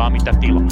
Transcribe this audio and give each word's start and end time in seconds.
saa 0.00 0.10
mitä 0.10 0.32
tilaa. 0.40 0.68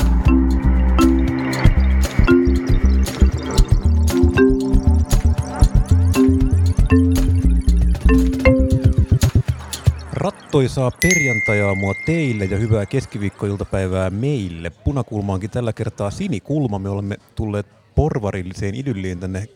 Rattoisaa 10.12 10.90
perjantajaamua 11.02 11.94
teille 12.06 12.44
ja 12.44 12.56
hyvää 12.56 12.86
keskiviikkoiltapäivää 12.86 14.10
meille. 14.10 14.70
Punakulmaankin 14.70 15.50
tällä 15.50 15.72
kertaa 15.72 16.10
sinikulma. 16.10 16.78
Me 16.78 16.88
olemme 16.88 17.16
tulleet 17.34 17.66
porvarilliseen 17.94 18.74
idylliin 18.74 19.20
tänne 19.20 19.48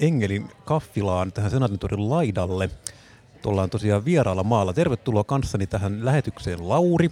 Engelin 0.00 0.48
kaffilaan 0.64 1.32
tähän 1.32 1.50
Senaatintorin 1.50 2.10
laidalle. 2.10 2.70
Ollaan 3.46 3.70
tosiaan 3.70 4.04
vieraalla 4.04 4.42
maalla. 4.42 4.72
Tervetuloa 4.72 5.24
kanssani 5.24 5.66
tähän 5.66 6.04
lähetykseen 6.04 6.68
Lauri. 6.68 7.10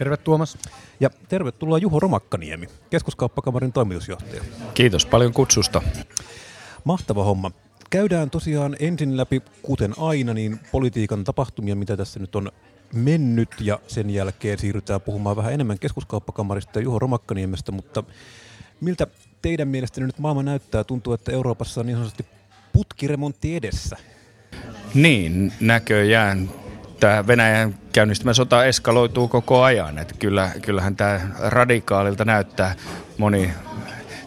Terve 0.00 0.16
Tuomas. 0.16 0.58
Ja 1.00 1.10
tervetuloa 1.28 1.78
Juho 1.78 2.00
Romakkaniemi, 2.00 2.66
keskuskauppakamarin 2.90 3.72
toimitusjohtaja. 3.72 4.42
Kiitos 4.74 5.06
paljon 5.06 5.32
kutsusta. 5.32 5.82
Mahtava 6.84 7.24
homma. 7.24 7.50
Käydään 7.90 8.30
tosiaan 8.30 8.76
ensin 8.78 9.16
läpi, 9.16 9.42
kuten 9.62 9.94
aina, 9.98 10.34
niin 10.34 10.60
politiikan 10.72 11.24
tapahtumia, 11.24 11.76
mitä 11.76 11.96
tässä 11.96 12.20
nyt 12.20 12.36
on 12.36 12.52
mennyt, 12.94 13.48
ja 13.60 13.78
sen 13.86 14.10
jälkeen 14.10 14.58
siirrytään 14.58 15.00
puhumaan 15.00 15.36
vähän 15.36 15.52
enemmän 15.52 15.78
keskuskauppakamarista 15.78 16.78
ja 16.78 16.82
Juho 16.82 16.98
Romakkaniemestä, 16.98 17.72
mutta 17.72 18.04
miltä 18.80 19.06
teidän 19.42 19.68
mielestänne 19.68 20.06
nyt 20.06 20.18
maailma 20.18 20.42
näyttää? 20.42 20.84
Tuntuu, 20.84 21.12
että 21.12 21.32
Euroopassa 21.32 21.80
on 21.80 21.86
niin 21.86 21.96
sanotusti 21.96 22.26
putkiremontti 22.72 23.56
edessä. 23.56 23.96
Niin, 24.94 25.52
näköjään. 25.60 26.50
Tämä 27.00 27.26
Venäjän 27.26 27.74
käynnistämä 27.92 28.34
sota 28.34 28.64
eskaloituu 28.64 29.28
koko 29.28 29.62
ajan. 29.62 29.98
Että 29.98 30.14
kyllä, 30.18 30.50
kyllähän 30.62 30.96
tämä 30.96 31.20
radikaalilta 31.38 32.24
näyttää 32.24 32.74
moni 33.18 33.50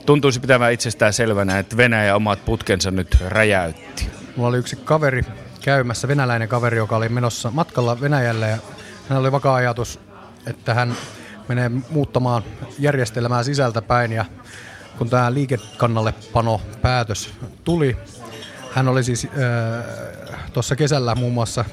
tuntuisi 0.06 0.40
pitävän 0.40 0.74
itsestään 0.74 1.14
selvänä, 1.14 1.60
että 1.60 1.78
Venäjä 1.78 2.16
omat 2.16 2.46
putkensa 2.46 2.92
nyt 2.92 3.18
räjäytti. 3.28 4.10
Mulla 4.36 4.50
oli 4.50 4.58
yksi 4.58 4.76
kaveri 4.76 5.26
käymässä, 5.62 6.08
venäläinen 6.08 6.48
kaveri, 6.50 6.78
joka 6.78 6.98
oli 6.98 7.10
menossa 7.10 7.52
matkalla 7.52 8.02
Venäjälle 8.02 8.50
ja 8.50 8.58
hän 9.10 9.20
oli 9.20 9.32
vakaa 9.32 9.56
ajatus, 9.56 10.00
että 10.48 10.74
hän 10.74 10.96
menee 11.48 11.72
muuttamaan 11.90 12.44
järjestelmää 12.80 13.44
sisältä 13.44 13.82
päin 13.82 14.12
ja 14.12 14.26
kun 14.98 15.10
tämä 15.10 15.34
liikekannallepano 15.34 16.62
päätös 16.82 17.34
tuli, 17.64 17.98
hän 18.74 18.88
oli 18.88 19.04
siis 19.04 19.26
äh, 19.26 20.52
tuossa 20.54 20.76
kesällä 20.76 21.16
muun 21.16 21.34
muassa 21.34 21.66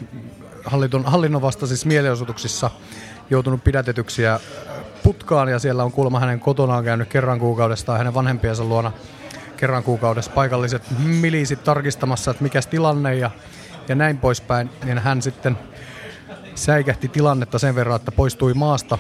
hallinnon, 0.65 1.05
hallinnon 1.05 1.43
vastaisissa 1.43 1.89
mielenosoituksissa 1.89 2.71
joutunut 3.31 3.65
pidätetyksi 3.65 4.23
ja 4.23 4.41
putkaan 5.03 5.49
ja 5.49 5.59
siellä 5.59 5.85
on 5.85 5.93
kuulemma 5.93 6.21
hänen 6.21 6.41
kotonaan 6.41 6.85
käynyt 6.85 7.09
kerran 7.09 7.39
kuukaudessa 7.39 7.87
tai 7.87 7.99
hänen 7.99 8.15
vanhempiensa 8.15 8.65
luona 8.65 8.93
kerran 9.57 9.83
kuukaudessa 9.83 10.31
paikalliset 10.31 10.83
miliisit 10.99 11.65
tarkistamassa, 11.65 12.31
että 12.31 12.43
mikä 12.43 12.61
tilanne 12.71 13.15
ja, 13.15 13.31
ja 13.89 13.95
näin 13.95 14.19
poispäin. 14.19 14.71
Niin 14.85 14.99
hän 14.99 15.23
sitten 15.23 15.59
säikähti 16.55 17.09
tilannetta 17.09 17.59
sen 17.59 17.75
verran, 17.75 17.97
että 17.97 18.13
poistui 18.13 18.55
maasta 18.55 18.99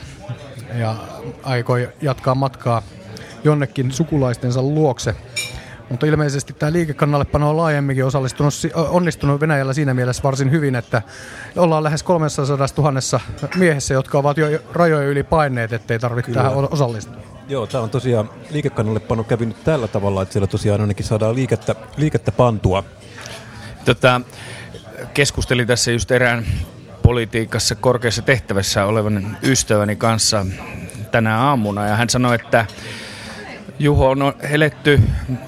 ja 0.74 0.96
aikoi 1.42 1.88
jatkaa 2.02 2.34
matkaa 2.34 2.82
jonnekin 3.44 3.92
sukulaistensa 3.92 4.62
luokse. 4.62 5.14
Mutta 5.90 6.06
ilmeisesti 6.06 6.52
tämä 6.52 6.72
liikekannallepano 6.72 7.50
on 7.50 7.56
laajemminkin 7.56 8.04
osallistunut, 8.04 8.54
onnistunut 8.74 9.40
Venäjällä 9.40 9.72
siinä 9.72 9.94
mielessä 9.94 10.22
varsin 10.22 10.50
hyvin, 10.50 10.74
että 10.74 11.02
ollaan 11.56 11.84
lähes 11.84 12.02
300 12.02 12.68
000 12.78 13.20
miehessä, 13.56 13.94
jotka 13.94 14.18
ovat 14.18 14.36
jo 14.36 14.46
rajojen 14.72 15.08
yli 15.08 15.22
paineet, 15.22 15.72
ettei 15.72 15.98
tarvitse 15.98 16.32
tähän 16.32 16.52
osallistua. 16.70 17.16
Joo, 17.48 17.66
tämä 17.66 17.84
on 17.84 17.90
tosiaan 17.90 18.30
liikekannallepano 18.50 19.24
kävi 19.24 19.46
nyt 19.46 19.64
tällä 19.64 19.88
tavalla, 19.88 20.22
että 20.22 20.32
siellä 20.32 20.46
tosiaan 20.46 20.80
ainakin 20.80 21.06
saadaan 21.06 21.34
liikettä, 21.34 21.74
liikettä 21.96 22.32
pantua. 22.32 22.84
Tota, 23.84 24.20
keskustelin 25.14 25.66
tässä 25.66 25.90
just 25.90 26.10
erään 26.10 26.46
politiikassa 27.02 27.74
korkeassa 27.74 28.22
tehtävässä 28.22 28.84
olevan 28.84 29.36
ystäväni 29.42 29.96
kanssa 29.96 30.46
tänä 31.10 31.38
aamuna 31.38 31.86
ja 31.86 31.96
hän 31.96 32.10
sanoi, 32.10 32.34
että 32.34 32.66
Juho 33.80 34.10
on 34.10 34.34
eletty 34.50 35.00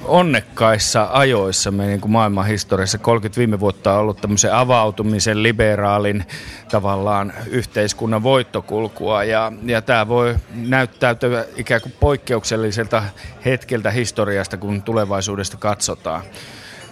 onnekkaissa 0.04 1.08
ajoissa 1.12 1.70
meidän 1.70 1.90
niin 1.90 2.00
kuin 2.00 2.10
maailman 2.10 2.46
historiassa. 2.46 2.98
30 2.98 3.38
viime 3.38 3.60
vuotta 3.60 3.92
on 3.92 3.98
ollut 3.98 4.20
tämmöisen 4.20 4.54
avautumisen, 4.54 5.42
liberaalin 5.42 6.24
tavallaan 6.70 7.32
yhteiskunnan 7.46 8.22
voittokulkua. 8.22 9.24
Ja, 9.24 9.52
ja 9.64 9.82
tämä 9.82 10.08
voi 10.08 10.36
näyttäytyä 10.54 11.44
ikään 11.56 11.80
kuin 11.80 11.94
poikkeukselliselta 12.00 13.02
hetkeltä 13.44 13.90
historiasta, 13.90 14.56
kun 14.56 14.82
tulevaisuudesta 14.82 15.56
katsotaan. 15.56 16.22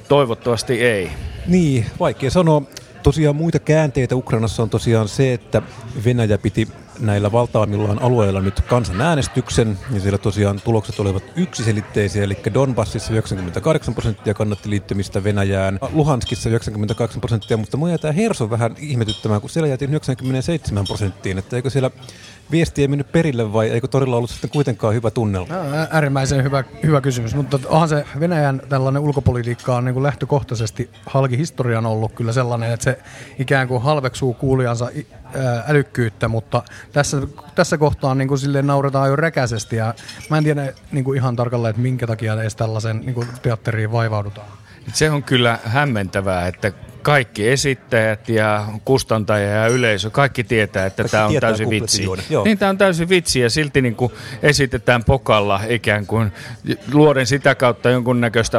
Toivottavasti 0.08 0.84
ei. 0.84 1.10
Niin, 1.46 1.86
vaikea 2.00 2.30
sanoa. 2.30 2.62
Tosiaan 3.02 3.36
muita 3.36 3.58
käänteitä 3.58 4.16
Ukrainassa 4.16 4.62
on 4.62 4.70
tosiaan 4.70 5.08
se, 5.08 5.32
että 5.32 5.62
Venäjä 6.04 6.38
piti 6.38 6.68
näillä 7.00 7.32
valtaamillaan 7.32 8.02
alueilla 8.02 8.40
nyt 8.40 8.60
kansanäänestyksen, 8.60 9.78
ja 9.94 10.00
siellä 10.00 10.18
tosiaan 10.18 10.60
tulokset 10.64 11.00
olivat 11.00 11.22
yksiselitteisiä, 11.36 12.24
eli 12.24 12.36
Donbassissa 12.54 13.12
98 13.12 13.94
prosenttia 13.94 14.34
kannatti 14.34 14.70
liittymistä 14.70 15.24
Venäjään, 15.24 15.78
Luhanskissa 15.92 16.48
98 16.48 17.20
prosenttia, 17.20 17.56
mutta 17.56 17.76
mua 17.76 17.98
tämä 17.98 18.12
Herso 18.12 18.50
vähän 18.50 18.74
ihmetyttämään, 18.78 19.40
kun 19.40 19.50
siellä 19.50 19.68
jäätiin 19.68 19.90
97 19.90 20.84
prosenttiin, 20.84 21.38
että 21.38 21.56
eikö 21.56 21.70
siellä 21.70 21.90
viesti 22.50 22.82
ei 22.82 22.88
mennyt 22.88 23.12
perille 23.12 23.52
vai 23.52 23.68
eikö 23.68 23.88
torilla 23.88 24.16
ollut 24.16 24.30
sitten 24.30 24.50
kuitenkaan 24.50 24.94
hyvä 24.94 25.10
tunnelma? 25.10 25.54
Äärimmäisen 25.90 26.44
hyvä, 26.44 26.64
hyvä 26.82 27.00
kysymys, 27.00 27.34
mutta 27.34 27.58
onhan 27.68 27.88
se 27.88 28.04
Venäjän 28.20 28.62
tällainen 28.68 29.02
ulkopolitiikka 29.02 29.76
on 29.76 29.84
niin 29.84 29.94
kuin 29.94 30.02
lähtökohtaisesti 30.02 30.90
halki 31.06 31.38
historian 31.38 31.86
ollut 31.86 32.12
kyllä 32.12 32.32
sellainen, 32.32 32.72
että 32.72 32.84
se 32.84 32.98
ikään 33.38 33.68
kuin 33.68 33.82
halveksuu 33.82 34.34
kuulijansa 34.34 34.88
älykkyyttä, 35.68 36.28
mutta 36.28 36.62
tässä, 36.92 37.16
tässä 37.54 37.78
kohtaa 37.78 38.14
niin 38.14 38.28
kuin 38.28 38.38
silleen 38.38 38.66
nauretaan 38.66 39.08
jo 39.08 39.16
räkäisesti 39.16 39.76
ja 39.76 39.94
mä 40.30 40.38
en 40.38 40.44
tiedä 40.44 40.72
niin 40.92 41.04
kuin 41.04 41.16
ihan 41.16 41.36
tarkalleen, 41.36 41.70
että 41.70 41.82
minkä 41.82 42.06
takia 42.06 42.34
edes 42.34 42.56
tällaisen 42.56 43.00
niin 43.00 43.14
kuin 43.14 43.28
teatteriin 43.42 43.92
vaivaudutaan. 43.92 44.46
Se 44.92 45.10
on 45.10 45.22
kyllä 45.22 45.58
hämmentävää, 45.64 46.46
että 46.46 46.72
kaikki 47.02 47.48
esittäjät 47.48 48.28
ja 48.28 48.66
kustantaja 48.84 49.48
ja 49.48 49.66
yleisö, 49.66 50.10
kaikki 50.10 50.44
tietää, 50.44 50.86
että 50.86 51.04
tämä 51.04 51.26
on 51.26 51.34
täysin 51.40 51.70
vitsi. 51.70 52.06
Niin, 52.44 52.58
tämä 52.58 52.70
on 52.70 52.78
täysin 52.78 53.08
vitsi 53.08 53.40
ja 53.40 53.50
silti 53.50 53.82
niin 53.82 53.96
kuin 53.96 54.12
esitetään 54.42 55.04
pokalla 55.04 55.60
ikään 55.68 56.06
kuin 56.06 56.32
luoden 56.92 57.26
sitä 57.26 57.54
kautta 57.54 57.90
jonkunnäköistä 57.90 58.58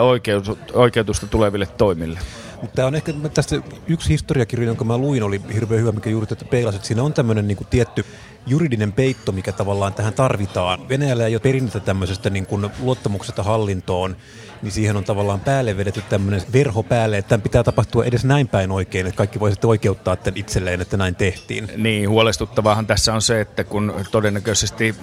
oikeutusta 0.74 1.28
tuleville 1.28 1.66
toimille. 1.66 2.19
Mutta 2.62 2.75
tämä 2.75 2.88
on 2.88 2.96
ehkä 2.96 3.13
tästä 3.34 3.56
yksi 3.88 4.09
historiakirja, 4.09 4.68
jonka 4.68 4.84
mä 4.85 4.97
luin, 4.97 5.23
oli 5.23 5.41
hirveän 5.53 5.81
hyvä, 5.81 5.91
mikä 5.91 6.09
juuri 6.09 6.28
tätä 6.28 6.46
peilasi, 6.46 6.75
että 6.75 6.88
siinä 6.88 7.03
on 7.03 7.13
tämmöinen 7.13 7.47
niin 7.47 7.58
tietty 7.69 8.06
juridinen 8.47 8.94
peitto, 8.94 9.31
mikä 9.31 9.52
tavallaan 9.52 9.94
tähän 9.94 10.13
tarvitaan. 10.13 10.90
Venäjällä 10.90 11.28
ei 11.28 11.35
ole 11.35 11.41
perinnettä 11.41 11.79
tämmöisestä 11.79 12.29
niin 12.29 12.46
kuin 12.46 12.69
luottamuksesta 12.79 13.44
hallintoon, 13.44 14.18
niin 14.62 14.72
siihen 14.72 14.97
on 14.97 15.03
tavallaan 15.03 15.40
päälle 15.40 15.78
vedetty 15.78 16.03
tämmöinen 16.09 16.41
verho 16.53 16.84
päälle, 16.84 17.18
että 17.18 17.29
tämän 17.29 17.41
pitää 17.41 17.63
tapahtua 17.63 18.06
edes 18.06 18.25
näin 18.25 18.47
päin 18.47 18.72
oikein, 18.72 19.07
että 19.07 19.18
kaikki 19.18 19.40
voisivat 19.40 19.66
oikeuttaa 19.66 20.16
tämän 20.16 20.38
itselleen, 20.38 20.81
että 20.81 20.97
näin 20.97 21.16
tehtiin. 21.16 21.68
Niin, 21.78 22.09
huolestuttavahan 22.09 22.88
tässä 22.88 23.13
on 23.13 23.22
se, 23.22 23.41
että 23.41 23.63
kun 23.63 23.94
todennäköisesti 24.12 24.96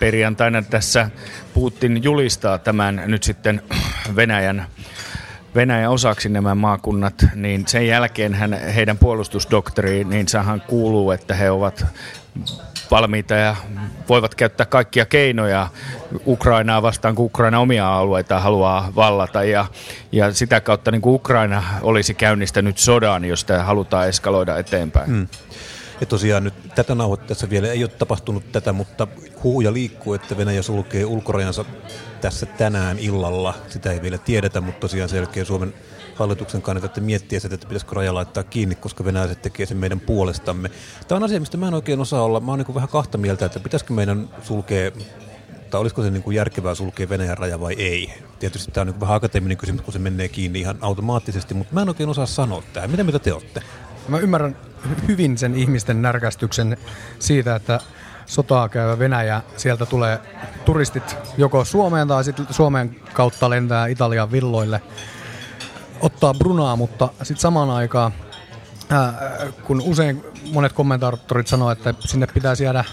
perjantaina 0.00 0.62
tässä 0.62 1.10
Putin 1.54 2.04
julistaa 2.04 2.58
tämän 2.58 3.02
nyt 3.06 3.22
sitten 3.22 3.62
Venäjän 4.16 4.66
Venäjän 5.56 5.90
osaksi 5.90 6.28
nämä 6.28 6.54
maakunnat, 6.54 7.14
niin 7.34 7.64
sen 7.66 7.86
jälkeen 7.86 8.34
hän, 8.34 8.52
heidän 8.74 8.98
puolustusdoktriiniinsahan 8.98 10.62
kuuluu, 10.66 11.10
että 11.10 11.34
he 11.34 11.50
ovat 11.50 11.86
valmiita 12.90 13.34
ja 13.34 13.56
voivat 14.08 14.34
käyttää 14.34 14.66
kaikkia 14.66 15.06
keinoja 15.06 15.68
Ukrainaa 16.26 16.82
vastaan, 16.82 17.14
kun 17.14 17.24
Ukraina 17.24 17.60
omia 17.60 17.96
alueita 17.96 18.40
haluaa 18.40 18.92
vallata. 18.96 19.44
Ja, 19.44 19.66
ja 20.12 20.32
sitä 20.32 20.60
kautta 20.60 20.90
niin 20.90 21.02
kuin 21.02 21.14
Ukraina 21.14 21.62
olisi 21.82 22.14
käynnistänyt 22.14 22.78
sodan, 22.78 23.24
jos 23.24 23.40
sitä 23.40 23.62
halutaan 23.62 24.08
eskaloida 24.08 24.58
eteenpäin. 24.58 25.06
Hmm. 25.06 25.28
Ja 26.00 26.06
tosiaan 26.06 26.44
nyt 26.44 26.54
tätä 26.74 26.94
nauhoittaessa 26.94 27.50
vielä 27.50 27.68
ei 27.68 27.84
ole 27.84 27.90
tapahtunut 27.90 28.52
tätä, 28.52 28.72
mutta 28.72 29.08
huuja 29.42 29.72
liikkuu, 29.72 30.14
että 30.14 30.36
Venäjä 30.36 30.62
sulkee 30.62 31.04
ulkorajansa 31.04 31.64
tässä 32.20 32.46
tänään 32.46 32.98
illalla. 32.98 33.54
Sitä 33.68 33.92
ei 33.92 34.02
vielä 34.02 34.18
tiedetä, 34.18 34.60
mutta 34.60 34.80
tosiaan 34.80 35.08
selkeä 35.08 35.44
Suomen 35.44 35.74
hallituksen 36.14 36.62
kannalta 36.62 37.00
miettiä 37.00 37.40
sitä, 37.40 37.54
että 37.54 37.66
pitäisikö 37.66 37.94
raja 37.94 38.14
laittaa 38.14 38.42
kiinni, 38.42 38.74
koska 38.74 39.04
venäläiset 39.04 39.42
tekee 39.42 39.66
sen 39.66 39.76
meidän 39.76 40.00
puolestamme. 40.00 40.70
Tämä 41.08 41.16
on 41.16 41.22
asia, 41.22 41.40
mistä 41.40 41.56
mä 41.56 41.68
en 41.68 41.74
oikein 41.74 42.00
osaa 42.00 42.22
olla. 42.22 42.40
Mä 42.40 42.52
oon 42.52 42.58
niin 42.58 42.74
vähän 42.74 42.88
kahta 42.88 43.18
mieltä, 43.18 43.46
että 43.46 43.60
pitäisikö 43.60 43.92
meidän 43.92 44.28
sulkea 44.42 44.90
tai 45.70 45.80
olisiko 45.80 46.02
se 46.02 46.10
niin 46.10 46.22
kuin 46.22 46.36
järkevää 46.36 46.74
sulkea 46.74 47.08
Venäjän 47.08 47.38
raja 47.38 47.60
vai 47.60 47.74
ei. 47.78 48.12
Tietysti 48.38 48.72
tämä 48.72 48.82
on 48.82 48.86
niin 48.86 49.00
vähän 49.00 49.16
akateeminen 49.16 49.56
kysymys, 49.56 49.82
kun 49.82 49.92
se 49.92 49.98
menee 49.98 50.28
kiinni 50.28 50.60
ihan 50.60 50.78
automaattisesti, 50.80 51.54
mutta 51.54 51.74
mä 51.74 51.82
en 51.82 51.88
oikein 51.88 52.08
osaa 52.08 52.26
sanoa 52.26 52.62
tähän. 52.72 52.90
Mitä 52.90 53.04
mitä 53.04 53.18
te 53.18 53.32
olette? 53.32 53.62
Mä 54.08 54.18
ymmärrän 54.18 54.56
hyvin 55.08 55.38
sen 55.38 55.54
ihmisten 55.54 56.02
närkästyksen 56.02 56.76
siitä, 57.18 57.56
että 57.56 57.80
sotaa 58.26 58.68
käyvä 58.68 58.98
Venäjä, 58.98 59.42
sieltä 59.56 59.86
tulee 59.86 60.20
turistit 60.64 61.16
joko 61.38 61.64
Suomeen 61.64 62.08
tai 62.08 62.24
sitten 62.24 62.46
Suomen 62.50 62.96
kautta 63.12 63.50
lentää 63.50 63.86
Italian 63.86 64.32
villoille 64.32 64.82
ottaa 66.00 66.34
Brunaa, 66.34 66.76
mutta 66.76 67.08
sitten 67.18 67.40
samaan 67.40 67.70
aikaan, 67.70 68.12
ää, 68.90 69.12
kun 69.64 69.80
usein 69.80 70.24
monet 70.52 70.72
kommentaattorit 70.72 71.46
sanoo, 71.46 71.70
että 71.70 71.94
sinne 72.00 72.26
pitäisi 72.26 72.64
jäädä 72.64 72.84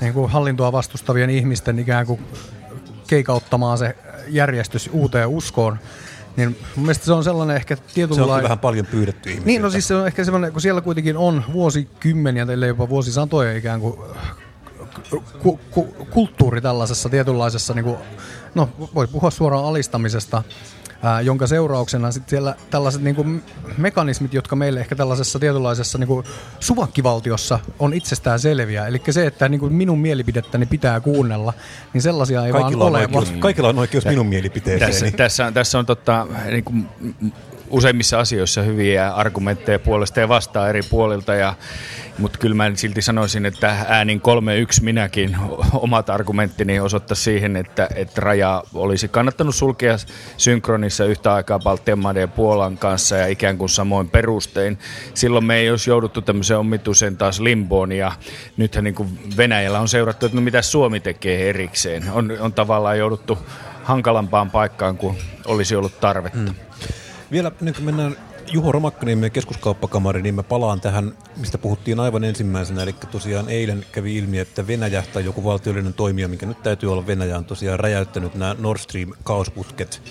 niin 0.00 0.12
kuin 0.12 0.30
hallintoa 0.30 0.72
vastustavien 0.72 1.30
ihmisten 1.30 1.78
ikään 1.78 2.06
kuin 2.06 2.26
keikauttamaan 3.06 3.78
se 3.78 3.96
järjestys 4.28 4.90
uuteen 4.92 5.28
uskoon, 5.28 5.78
niin 6.36 6.56
mun 6.76 6.84
mielestä 6.84 7.04
se 7.04 7.12
on 7.12 7.24
sellainen 7.24 7.56
ehkä 7.56 7.76
tietynlainen... 7.94 8.28
Se 8.28 8.36
on 8.36 8.42
vähän 8.42 8.58
paljon 8.58 8.86
pyydetty 8.86 9.30
ihmisiä. 9.30 9.46
Niin, 9.46 9.62
no 9.62 9.70
siis 9.70 9.88
se 9.88 9.94
on 9.94 10.06
ehkä 10.06 10.24
semmoinen, 10.24 10.52
kun 10.52 10.60
siellä 10.60 10.80
kuitenkin 10.80 11.16
on 11.16 11.44
vuosikymmeniä, 11.52 12.46
ellei 12.50 12.68
jopa 12.68 12.88
vuosisatoja 12.88 13.56
ikään 13.56 13.80
kuin 13.80 13.98
ku, 15.42 15.60
ku, 15.70 15.84
kulttuuri 16.10 16.60
tällaisessa 16.60 17.08
tietynlaisessa, 17.08 17.74
niin 17.74 17.84
kuin, 17.84 17.96
no 18.54 18.68
voi 18.94 19.06
puhua 19.06 19.30
suoraan 19.30 19.64
alistamisesta, 19.64 20.42
ää, 21.02 21.20
jonka 21.20 21.46
seurauksena 21.46 22.10
sitten 22.12 22.30
siellä 22.30 22.54
tällaiset 22.70 23.02
niin 23.02 23.16
kuin 23.16 23.42
mekanismit, 23.78 24.34
jotka 24.34 24.56
meille 24.56 24.80
ehkä 24.80 24.96
tällaisessa 24.96 25.38
tietynlaisessa 25.38 25.98
niin 25.98 26.08
kuin 26.08 26.26
suvakkivaltiossa 26.60 27.58
on 27.78 27.94
itsestään 27.94 28.40
selviä. 28.40 28.86
Eli 28.86 29.00
se, 29.10 29.26
että 29.26 29.48
niin 29.48 29.60
kuin 29.60 29.72
minun 29.72 29.98
mielipidettäni 29.98 30.66
pitää 30.66 31.00
kuunnella, 31.00 31.52
niin 31.92 32.02
sellaisia 32.02 32.46
ei 32.46 32.52
kaikilla 32.52 32.84
vaan 32.84 32.94
ole. 32.94 33.02
Oikeus, 33.02 33.32
kaikilla 33.38 33.68
on 33.68 33.78
oikeus 33.78 34.04
minun 34.04 34.26
mielipiteeseen. 34.26 34.90
Tässä, 34.90 35.16
tässä, 35.16 35.46
on, 35.46 35.54
tässä 35.54 35.78
on 35.78 35.86
totta, 35.86 36.26
niin 36.50 36.64
kuin, 36.64 36.88
useimmissa 37.70 38.18
asioissa 38.18 38.62
hyviä 38.62 39.08
argumentteja 39.08 39.78
puolesta 39.78 40.20
ja 40.20 40.28
vastaan 40.28 40.68
eri 40.68 40.82
puolilta, 40.90 41.34
ja, 41.34 41.54
mutta 42.18 42.38
kyllä 42.38 42.54
mä 42.54 42.70
silti 42.74 43.02
sanoisin, 43.02 43.46
että 43.46 43.76
äänin 43.88 44.22
3-1 44.80 44.82
minäkin 44.82 45.36
omat 45.72 46.10
argumenttini 46.10 46.80
osoittaa 46.80 47.14
siihen, 47.14 47.56
että, 47.56 47.88
että 47.94 48.20
raja 48.20 48.62
olisi 48.74 49.08
kannattanut 49.08 49.54
sulkea 49.54 49.96
synkronissa 50.36 51.04
yhtä 51.04 51.34
aikaa 51.34 51.58
Baltian 51.58 51.98
maiden 51.98 52.20
ja 52.20 52.28
Puolan 52.28 52.78
kanssa 52.78 53.16
ja 53.16 53.26
ikään 53.26 53.58
kuin 53.58 53.68
samoin 53.68 54.10
perustein. 54.10 54.78
Silloin 55.14 55.44
me 55.44 55.56
ei 55.56 55.70
olisi 55.70 55.90
jouduttu 55.90 56.22
tämmöiseen 56.22 56.60
omituiseen 56.60 57.16
taas 57.16 57.40
limboon 57.40 57.92
ja 57.92 58.12
nythän 58.56 58.84
niin 58.84 58.94
kuin 58.94 59.18
Venäjällä 59.36 59.80
on 59.80 59.88
seurattu, 59.88 60.26
että 60.26 60.36
no 60.36 60.42
mitä 60.42 60.62
Suomi 60.62 61.00
tekee 61.00 61.48
erikseen. 61.48 62.10
On, 62.12 62.32
on 62.40 62.52
tavallaan 62.52 62.98
jouduttu 62.98 63.38
hankalampaan 63.86 64.50
paikkaan 64.50 64.96
kuin 64.96 65.18
olisi 65.46 65.76
ollut 65.76 66.00
tarvetta. 66.00 66.38
Mm. 66.38 66.54
Vielä 67.30 67.52
ennen 67.60 67.74
kuin 67.74 67.84
mennään 67.84 68.16
Juho 68.52 68.72
Romakkaniemen 68.72 69.30
keskuskauppakamari, 69.30 70.22
niin 70.22 70.34
mä 70.34 70.42
palaan 70.42 70.80
tähän, 70.80 71.12
mistä 71.36 71.58
puhuttiin 71.58 72.00
aivan 72.00 72.24
ensimmäisenä. 72.24 72.82
Eli 72.82 72.94
tosiaan 73.10 73.48
eilen 73.48 73.86
kävi 73.92 74.16
ilmi, 74.16 74.38
että 74.38 74.66
Venäjä 74.66 75.02
tai 75.12 75.24
joku 75.24 75.44
valtiollinen 75.44 75.94
toimija, 75.94 76.28
mikä 76.28 76.46
nyt 76.46 76.62
täytyy 76.62 76.92
olla 76.92 77.06
Venäjä, 77.06 77.38
on 77.38 77.44
tosiaan 77.44 77.80
räjäyttänyt 77.80 78.34
nämä 78.34 78.56
Nord 78.58 78.78
Stream 78.78 79.12
kaosputket 79.24 80.02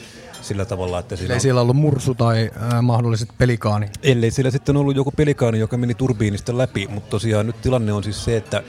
sillä 0.41 0.65
tavalla, 0.65 0.99
että 0.99 1.15
siellä... 1.15 1.33
Ei 1.33 1.39
siellä 1.39 1.61
ollut 1.61 1.75
mursu 1.75 2.15
tai 2.15 2.51
äh, 2.73 2.81
mahdolliset 2.81 3.29
pelikaani. 3.37 3.89
Ellei 4.03 4.31
siellä 4.31 4.51
sitten 4.51 4.77
ollut 4.77 4.95
joku 4.95 5.11
pelikaani, 5.11 5.59
joka 5.59 5.77
meni 5.77 5.93
turbiinista 5.93 6.57
läpi, 6.57 6.87
mutta 6.87 7.09
tosiaan 7.09 7.45
nyt 7.45 7.61
tilanne 7.61 7.93
on 7.93 8.03
siis 8.03 8.25
se, 8.25 8.37
että 8.37 8.63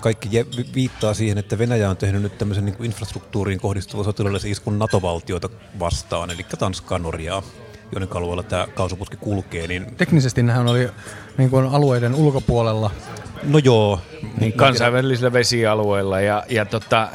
kaikki 0.00 0.28
viittaa 0.74 1.14
siihen, 1.14 1.38
että 1.38 1.58
Venäjä 1.58 1.90
on 1.90 1.96
tehnyt 1.96 2.22
nyt 2.22 2.38
tämmöisen 2.38 2.64
niin 2.64 2.84
infrastruktuuriin 2.84 3.60
kohdistuvan 3.60 4.04
sotilaallisen 4.04 4.50
iskun 4.50 4.78
NATO-valtioita 4.78 5.48
vastaan, 5.78 6.30
eli 6.30 6.46
Tanskaa, 6.58 6.98
Norjaa 6.98 7.42
joiden 7.92 8.08
alueella 8.14 8.42
tämä 8.42 8.66
kaasuputki 8.74 9.16
kulkee. 9.16 9.66
Niin... 9.66 9.96
Teknisesti 9.96 10.42
nehän 10.42 10.68
oli 10.68 10.88
niin 11.38 11.50
kuin 11.50 11.66
alueiden 11.66 12.14
ulkopuolella. 12.14 12.90
No 13.42 13.58
joo. 13.58 14.00
Niin 14.40 14.52
kansainvälisillä 14.52 15.32
vesialueilla 15.32 16.20
ja, 16.20 16.44
ja 16.48 16.64
tota, 16.64 17.08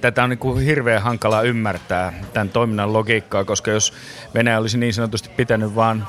tätä 0.00 0.24
on 0.24 0.30
niin 0.30 0.38
kuin 0.38 0.64
hirveän 0.64 1.02
hankala 1.02 1.42
ymmärtää 1.42 2.12
tämän 2.32 2.48
toiminnan 2.48 2.92
logiikkaa, 2.92 3.44
koska 3.44 3.70
jos 3.70 3.92
Venäjä 4.34 4.58
olisi 4.58 4.78
niin 4.78 4.94
sanotusti 4.94 5.28
pitänyt 5.36 5.74
vaan 5.74 6.06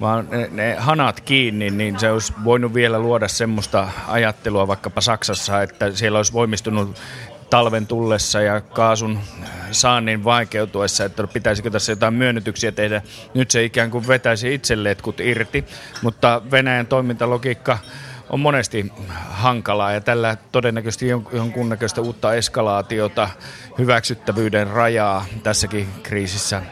vaan 0.00 0.28
ne, 0.30 0.48
ne 0.52 0.74
hanat 0.74 1.20
kiinni, 1.20 1.70
niin 1.70 1.98
se 1.98 2.10
olisi 2.10 2.32
voinut 2.44 2.74
vielä 2.74 2.98
luoda 2.98 3.28
semmoista 3.28 3.88
ajattelua 4.08 4.68
vaikkapa 4.68 5.00
Saksassa, 5.00 5.62
että 5.62 5.92
siellä 5.92 6.18
olisi 6.18 6.32
voimistunut 6.32 6.96
talven 7.50 7.86
tullessa 7.86 8.40
ja 8.40 8.60
kaasun 8.60 9.18
saannin 9.70 10.24
vaikeutuessa, 10.24 11.04
että 11.04 11.26
pitäisikö 11.26 11.70
tässä 11.70 11.92
jotain 11.92 12.14
myönnytyksiä 12.14 12.72
tehdä. 12.72 13.02
Nyt 13.34 13.50
se 13.50 13.64
ikään 13.64 13.90
kuin 13.90 14.08
vetäisi 14.08 14.54
itse 14.54 14.84
letkut 14.84 15.20
irti, 15.20 15.64
mutta 16.02 16.42
Venäjän 16.50 16.86
toimintalogiikka 16.86 17.78
on 18.30 18.40
monesti 18.40 18.92
hankalaa 19.30 19.92
ja 19.92 20.00
tällä 20.00 20.36
todennäköisesti 20.52 21.08
jonkunnäköistä 21.32 22.00
uutta 22.00 22.34
eskalaatiota, 22.34 23.28
hyväksyttävyyden 23.78 24.66
rajaa 24.66 25.24
tässäkin 25.42 25.88
kriisissä 26.02 26.62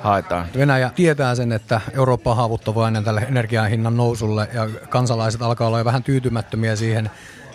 haetaan. 0.00 0.46
Venäjä 0.56 0.90
tietää 0.94 1.34
sen, 1.34 1.52
että 1.52 1.80
Eurooppa 1.94 2.30
on 2.30 2.36
haavoittuvainen 2.36 3.04
tälle 3.04 3.20
energian 3.20 3.70
hinnan 3.70 3.96
nousulle 3.96 4.48
ja 4.54 4.68
kansalaiset 4.88 5.42
alkaa 5.42 5.66
olla 5.66 5.78
jo 5.78 5.84
vähän 5.84 6.02
tyytymättömiä 6.02 6.76
siihen, 6.76 7.10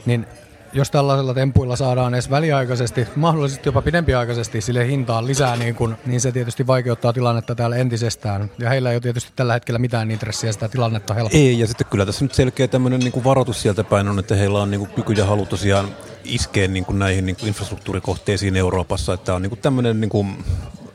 niin 0.06 0.28
jos 0.76 0.92
tällaisella 0.92 1.34
tempuilla 1.34 1.76
saadaan 1.76 2.14
edes 2.14 2.30
väliaikaisesti, 2.30 3.08
mahdollisesti 3.16 3.70
jopa 3.70 3.82
pidempiaikaisesti 3.82 4.62
sille 4.62 4.88
hintaan 4.88 5.28
lisää, 5.28 5.56
niin, 5.56 5.76
kun, 5.76 5.98
niin 6.06 6.22
se 6.22 6.32
tietysti 6.32 6.68
vaikeuttaa 6.68 7.14
tilannetta 7.14 7.56
täällä 7.56 7.76
entisestään. 7.76 8.52
Ja 8.60 8.70
heillä 8.70 8.90
ei 8.90 8.96
ole 8.96 9.02
tietysti 9.02 9.32
tällä 9.36 9.54
hetkellä 9.54 9.80
mitään 9.80 10.12
intressiä 10.12 10.52
sitä 10.52 10.70
tilannetta 10.70 11.14
helpottaa. 11.14 11.40
Ei, 11.40 11.60
ja 11.60 11.68
sitten 11.68 11.88
kyllä 11.88 12.06
tässä 12.06 12.26
nyt 12.26 12.34
selkeä 12.34 12.68
tämmöinen 12.68 13.00
niin 13.00 13.12
kuin 13.12 13.24
varoitus 13.24 13.62
sieltä 13.62 13.84
päin 13.84 14.08
on, 14.08 14.20
että 14.20 14.36
heillä 14.36 14.62
on 14.62 14.72
niin 14.72 14.80
kuin 14.80 14.92
kyky 14.92 15.14
ja 15.14 15.26
halu 15.26 15.46
tosiaan 15.46 15.88
iskee 16.24 16.68
niin 16.68 16.86
kuin 16.86 17.00
näihin 17.00 17.26
niin 17.26 17.36
kuin 17.36 17.48
infrastruktuurikohteisiin 17.48 18.56
Euroopassa. 18.56 19.14
Että 19.14 19.34
on 19.34 19.42
niin 19.42 19.50
kuin 19.50 19.62
tämmöinen 19.62 20.02
niin 20.02 20.10
kuin 20.10 20.38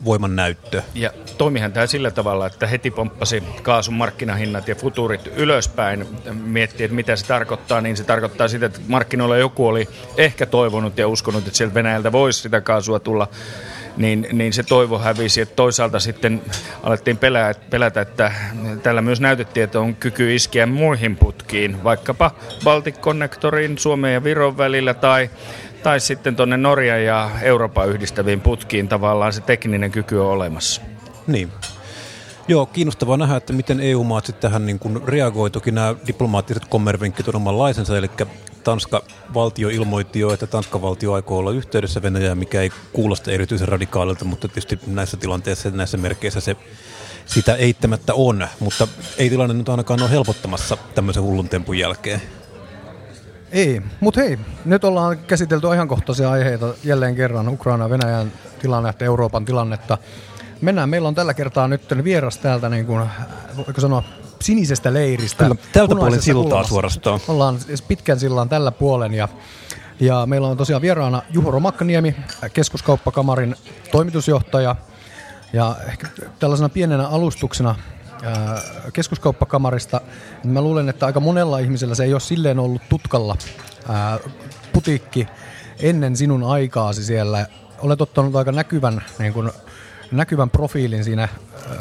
voiman 0.05 0.37
näyttö. 0.37 0.82
Ja 0.94 1.11
toimihan 1.38 1.73
tämä 1.73 1.87
sillä 1.87 2.11
tavalla, 2.11 2.47
että 2.47 2.67
heti 2.67 2.91
pomppasi 2.91 3.43
kaasun 3.62 3.94
markkinahinnat 3.94 4.69
ja 4.69 4.75
futurit 4.75 5.31
ylöspäin. 5.37 6.06
Miettii, 6.32 6.85
että 6.85 6.94
mitä 6.94 7.17
se 7.17 7.26
tarkoittaa, 7.26 7.81
niin 7.81 7.97
se 7.97 8.05
tarkoittaa 8.05 8.49
sitä, 8.49 8.67
että 8.67 8.81
markkinoilla 8.88 9.37
joku 9.37 9.67
oli 9.67 9.88
ehkä 10.17 10.47
toivonut 10.47 10.99
ja 10.99 11.08
uskonut, 11.08 11.47
että 11.47 11.56
sieltä 11.56 11.75
Venäjältä 11.75 12.12
voisi 12.12 12.41
sitä 12.41 12.61
kaasua 12.61 13.00
tulla 13.00 13.29
niin, 13.97 14.26
niin 14.32 14.52
se 14.52 14.62
toivo 14.62 14.99
hävisi. 14.99 15.41
Että 15.41 15.56
toisaalta 15.56 16.00
sitten 16.00 16.43
alettiin 16.82 17.17
pelätä, 17.17 17.61
pelätä, 17.70 18.00
että 18.00 18.32
tällä 18.82 19.02
myös 19.02 19.21
näytettiin, 19.21 19.64
että 19.64 19.80
on 19.80 19.95
kyky 19.95 20.35
iskeä 20.35 20.66
muihin 20.66 21.16
putkiin, 21.16 21.85
vaikkapa 21.85 22.30
Baltic 22.64 23.00
Connectorin 23.00 23.78
Suomen 23.78 24.14
ja 24.14 24.25
Viron 24.25 24.59
välillä 24.59 24.95
tai 24.95 25.30
tai 25.83 26.01
sitten 26.01 26.37
tuonne 26.37 26.57
Norjan 26.57 27.05
ja 27.05 27.31
Euroopan 27.43 27.89
yhdistäviin 27.89 28.41
putkiin 28.41 28.89
tavallaan 28.89 29.33
se 29.33 29.41
tekninen 29.41 29.91
kyky 29.91 30.19
on 30.19 30.27
olemassa. 30.27 30.83
Niin. 31.27 31.53
Joo, 32.49 32.67
kiinnostavaa 32.67 33.17
nähdä, 33.17 33.37
että 33.37 33.53
miten 33.53 33.81
EU-maat 33.81 34.27
sitten 34.27 34.43
tähän 34.43 34.67
niin 34.67 34.79
kuin 34.79 35.09
reagoi. 35.09 35.51
Toki 35.51 35.71
nämä 35.71 35.95
diplomaattiset 36.07 36.65
kommervenkit 36.65 37.29
on 37.29 37.37
omanlaisensa, 37.37 37.99
eli 37.99 38.11
Tanska 38.65 39.03
valtio 39.35 39.69
ilmoitti 39.69 40.21
jo, 40.21 40.33
että 40.33 40.47
Tanska 40.47 40.83
valtio 40.83 41.13
aikoo 41.13 41.39
olla 41.39 41.51
yhteydessä 41.51 42.03
Venäjään, 42.03 42.39
mikä 42.39 42.61
ei 42.61 42.73
kuulosta 42.93 43.31
erityisen 43.31 43.69
radikaalilta, 43.69 44.25
mutta 44.25 44.49
tietysti 44.49 44.79
näissä 44.87 45.17
tilanteissa 45.17 45.69
ja 45.69 45.75
näissä 45.75 45.97
merkeissä 45.97 46.41
se 46.41 46.57
sitä 47.27 47.55
eittämättä 47.55 48.15
on, 48.15 48.49
mutta 48.61 48.89
ei 49.19 49.31
tilanne 49.31 49.55
nyt 49.55 49.69
ainakaan 49.69 50.03
ole 50.03 50.11
helpottamassa 50.11 50.77
tämmöisen 50.95 51.23
hullun 51.23 51.49
tempun 51.49 51.79
jälkeen. 51.79 52.23
Ei, 53.52 53.83
mutta 54.00 54.21
hei, 54.21 54.38
nyt 54.64 54.85
ollaan 54.85 55.19
käsitelty 55.19 55.69
ajankohtaisia 55.69 56.30
aiheita 56.30 56.75
jälleen 56.85 57.16
kerran, 57.16 57.49
Ukraina, 57.49 57.90
Venäjän 57.90 58.33
tilannetta, 58.62 59.04
Euroopan 59.04 59.45
tilannetta. 59.45 59.99
Mennään, 60.61 60.88
meillä 60.88 61.09
on 61.09 61.14
tällä 61.14 61.35
kertaa 61.35 61.69
nyt 61.69 61.83
vieras 62.04 62.38
täältä, 62.38 62.69
niin 62.69 62.87
kuin, 62.87 63.09
voiko 63.57 63.80
sanoa, 63.80 64.02
sinisestä 64.42 64.92
leiristä. 64.92 65.45
Kyllä, 65.45 65.57
tältä 65.73 65.95
puolen 65.95 66.23
siltaa 66.23 66.42
kulmassa. 66.42 66.69
suorastaan. 66.69 67.21
Ollaan 67.28 67.61
siis 67.61 67.83
pitkän 67.83 68.21
sillan 68.21 68.49
tällä 68.49 68.71
puolen 68.71 69.14
ja, 69.14 69.28
ja 70.00 70.26
meillä 70.26 70.49
on 70.49 70.57
tosiaan 70.57 70.83
vieraana 70.83 71.23
Juho 71.30 71.50
Romakkaniemi, 71.50 72.16
keskuskauppakamarin 72.52 73.57
toimitusjohtaja. 73.92 74.76
Ja 75.52 75.76
ehkä 75.87 76.09
tällaisena 76.38 76.69
pienenä 76.69 77.09
alustuksena 77.09 77.75
keskuskauppakamarista, 78.93 80.00
niin 80.45 80.53
mä 80.53 80.61
luulen, 80.61 80.89
että 80.89 81.07
aika 81.07 81.21
monella 81.21 81.59
ihmisellä 81.59 81.95
se 81.95 82.05
ei 82.05 82.12
ole 82.12 82.21
silleen 82.21 82.59
ollut 82.59 82.83
tutkalla 82.89 83.37
ää, 83.89 84.19
putiikki 84.73 85.27
ennen 85.79 86.17
sinun 86.17 86.45
aikaasi 86.45 87.05
siellä. 87.05 87.47
Olet 87.79 88.00
ottanut 88.00 88.37
aika 88.37 88.53
näkyvän, 88.53 89.03
niin 89.19 89.33
kuin, 89.33 89.50
näkyvän 90.12 90.50
profiilin 90.50 91.05
siinä 91.05 91.23
ää, 91.23 91.77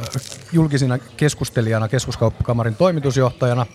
julkisina 0.52 0.98
keskustelijana, 0.98 1.88
keskuskauppakamarin 1.88 2.76
toimitusjohtajana. 2.76 3.66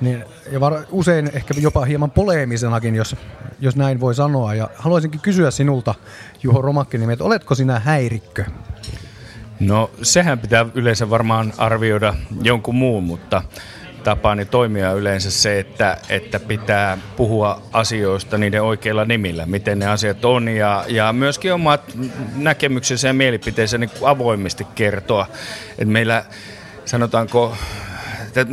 Niin, 0.00 0.24
ja 0.52 0.60
var, 0.60 0.84
usein 0.90 1.30
ehkä 1.34 1.54
jopa 1.58 1.84
hieman 1.84 2.10
poleemisenakin, 2.10 2.94
jos, 2.94 3.16
jos 3.60 3.76
näin 3.76 4.00
voi 4.00 4.14
sanoa. 4.14 4.54
Ja 4.54 4.70
haluaisinkin 4.76 5.20
kysyä 5.20 5.50
sinulta, 5.50 5.94
Juho 6.42 6.62
Romakkinen, 6.62 7.10
että 7.10 7.24
oletko 7.24 7.54
sinä 7.54 7.80
häirikkö? 7.80 8.44
No 9.66 9.90
sehän 10.02 10.38
pitää 10.38 10.66
yleensä 10.74 11.10
varmaan 11.10 11.52
arvioida 11.58 12.14
jonkun 12.42 12.74
muun, 12.74 13.04
mutta 13.04 13.42
tapani 14.04 14.44
toimia 14.44 14.92
yleensä 14.92 15.30
se, 15.30 15.58
että, 15.58 15.96
että 16.08 16.40
pitää 16.40 16.98
puhua 17.16 17.62
asioista 17.72 18.38
niiden 18.38 18.62
oikeilla 18.62 19.04
nimillä, 19.04 19.46
miten 19.46 19.78
ne 19.78 19.86
asiat 19.86 20.24
on 20.24 20.48
ja, 20.48 20.84
ja 20.88 21.12
myöskin 21.12 21.52
omat 21.52 21.96
näkemyksensä 22.36 23.08
ja 23.08 23.14
mielipiteensä 23.14 23.78
niin 23.78 23.90
avoimesti 24.02 24.66
kertoa. 24.74 25.26
että 25.70 25.84
meillä 25.84 26.24
sanotaanko 26.84 27.56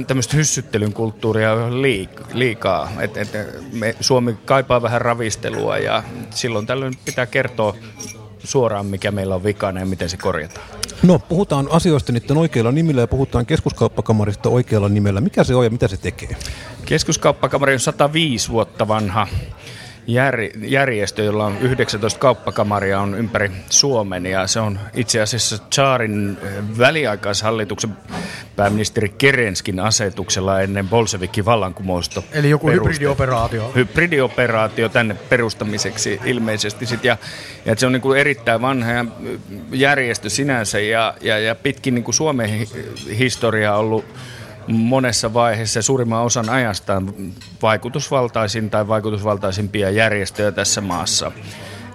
tämmöistä 0.08 0.38
hyssyttelyn 0.38 0.94
kulttuuria 0.94 1.54
on 1.54 1.82
liikaa. 2.34 2.92
Et, 3.00 3.18
et 3.18 3.30
me, 3.74 3.96
Suomi 4.00 4.38
kaipaa 4.46 4.82
vähän 4.82 5.02
ravistelua 5.02 5.78
ja 5.78 6.04
silloin 6.30 6.66
tällöin 6.66 6.94
pitää 7.06 7.26
kertoa 7.26 7.76
suoraan, 8.44 8.86
mikä 8.86 9.12
meillä 9.12 9.36
on 9.36 9.44
vikana 9.44 9.80
ja 9.80 9.86
miten 9.86 10.10
se 10.10 10.18
korjataan. 10.18 10.68
No, 11.04 11.20
puhutaan 11.20 11.68
asioista 11.72 12.12
niiden 12.12 12.38
oikeilla 12.38 12.72
nimillä 12.72 13.02
ja 13.02 13.08
puhutaan 13.08 13.46
keskuskauppakamarista 13.46 14.50
oikealla 14.50 14.90
nimellä. 14.90 15.22
Mikä 15.22 15.44
se 15.44 15.56
on 15.56 15.64
ja 15.64 15.70
mitä 15.70 15.88
se 15.88 15.98
tekee? 15.98 16.36
Keskuskauppakamari 16.86 17.74
on 17.74 17.80
105 17.80 18.50
vuotta 18.50 18.88
vanha 18.88 19.28
jär, 20.08 20.36
järjestö, 20.62 21.24
jolla 21.24 21.46
on 21.46 21.58
19 21.62 22.20
kauppakamaria 22.20 23.00
on 23.00 23.16
ympäri 23.16 23.52
Suomen 23.70 24.26
ja 24.26 24.48
se 24.48 24.60
on 24.60 24.80
itse 24.94 25.22
asiassa 25.22 25.58
Tsaarin 25.58 26.38
väliaikaishallituksen 26.78 27.98
pääministeri 28.56 29.10
Kerenskin 29.10 29.80
asetuksella 29.80 30.62
ennen 30.62 30.90
Bolshevikin 30.90 31.46
vallankumousta. 31.46 32.24
Eli 32.32 32.50
joku 32.50 32.68
peruste. 32.68 32.90
hybridioperaatio. 32.90 33.72
Hybridioperaatio 33.76 34.90
tänne 34.90 35.14
perustamiseksi 35.14 36.20
ilmeisesti. 36.26 36.86
Sit 36.86 37.04
ja, 37.04 37.18
ja 37.66 37.76
se 37.76 37.86
on 37.86 37.92
niin 37.92 38.02
kuin 38.02 38.20
erittäin 38.20 38.62
vanha 38.62 39.06
järjestö 39.72 40.30
sinänsä 40.30 40.80
ja, 40.80 41.14
ja, 41.22 41.40
ja 41.40 41.56
pitkin 41.56 41.96
niin 41.96 42.04
kuin 42.04 42.16
Suomen 42.16 42.68
historia 43.18 43.76
ollut 43.76 44.06
monessa 44.68 45.34
vaiheessa 45.34 45.82
suurimman 45.82 46.24
osan 46.24 46.50
ajastaan 46.50 47.14
vaikutusvaltaisin 47.62 48.70
tai 48.70 48.88
vaikutusvaltaisimpia 48.88 49.90
järjestöjä 49.90 50.52
tässä 50.52 50.82
maassa. 50.82 51.32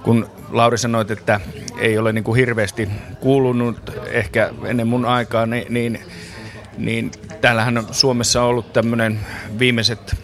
Kun 0.03 0.31
Lauri 0.51 0.79
sanoit, 0.79 1.11
että 1.11 1.41
ei 1.79 1.99
ole 1.99 2.13
niin 2.13 2.25
kuin 2.25 2.37
hirveästi 2.37 2.89
kuulunut 3.21 3.91
ehkä 4.11 4.51
ennen 4.65 4.87
mun 4.87 5.05
aikaa, 5.05 5.47
niin, 5.47 5.67
niin, 5.69 6.01
niin 6.79 7.11
täällähän 7.41 7.79
on 7.79 7.87
Suomessa 7.91 8.43
ollut 8.43 8.73
tämmöinen 8.73 9.21
viimeiset 9.59 10.17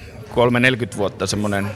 3-40 0.94 0.96
vuotta 0.96 1.26
semmoinen 1.26 1.66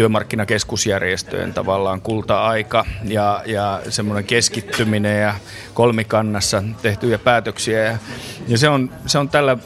työmarkkinakeskusjärjestöjen 0.00 1.54
tavallaan 1.54 2.00
kulta-aika 2.00 2.84
ja, 3.04 3.42
ja 3.46 3.82
semmoinen 3.88 4.24
keskittyminen 4.24 5.20
ja 5.20 5.34
kolmikannassa 5.74 6.62
tehtyjä 6.82 7.18
päätöksiä. 7.18 7.84
Ja, 7.84 7.98
ja 8.48 8.58
se, 8.58 8.68
on, 8.68 8.90
se 9.06 9.18
on 9.18 9.28
tällä 9.28 9.58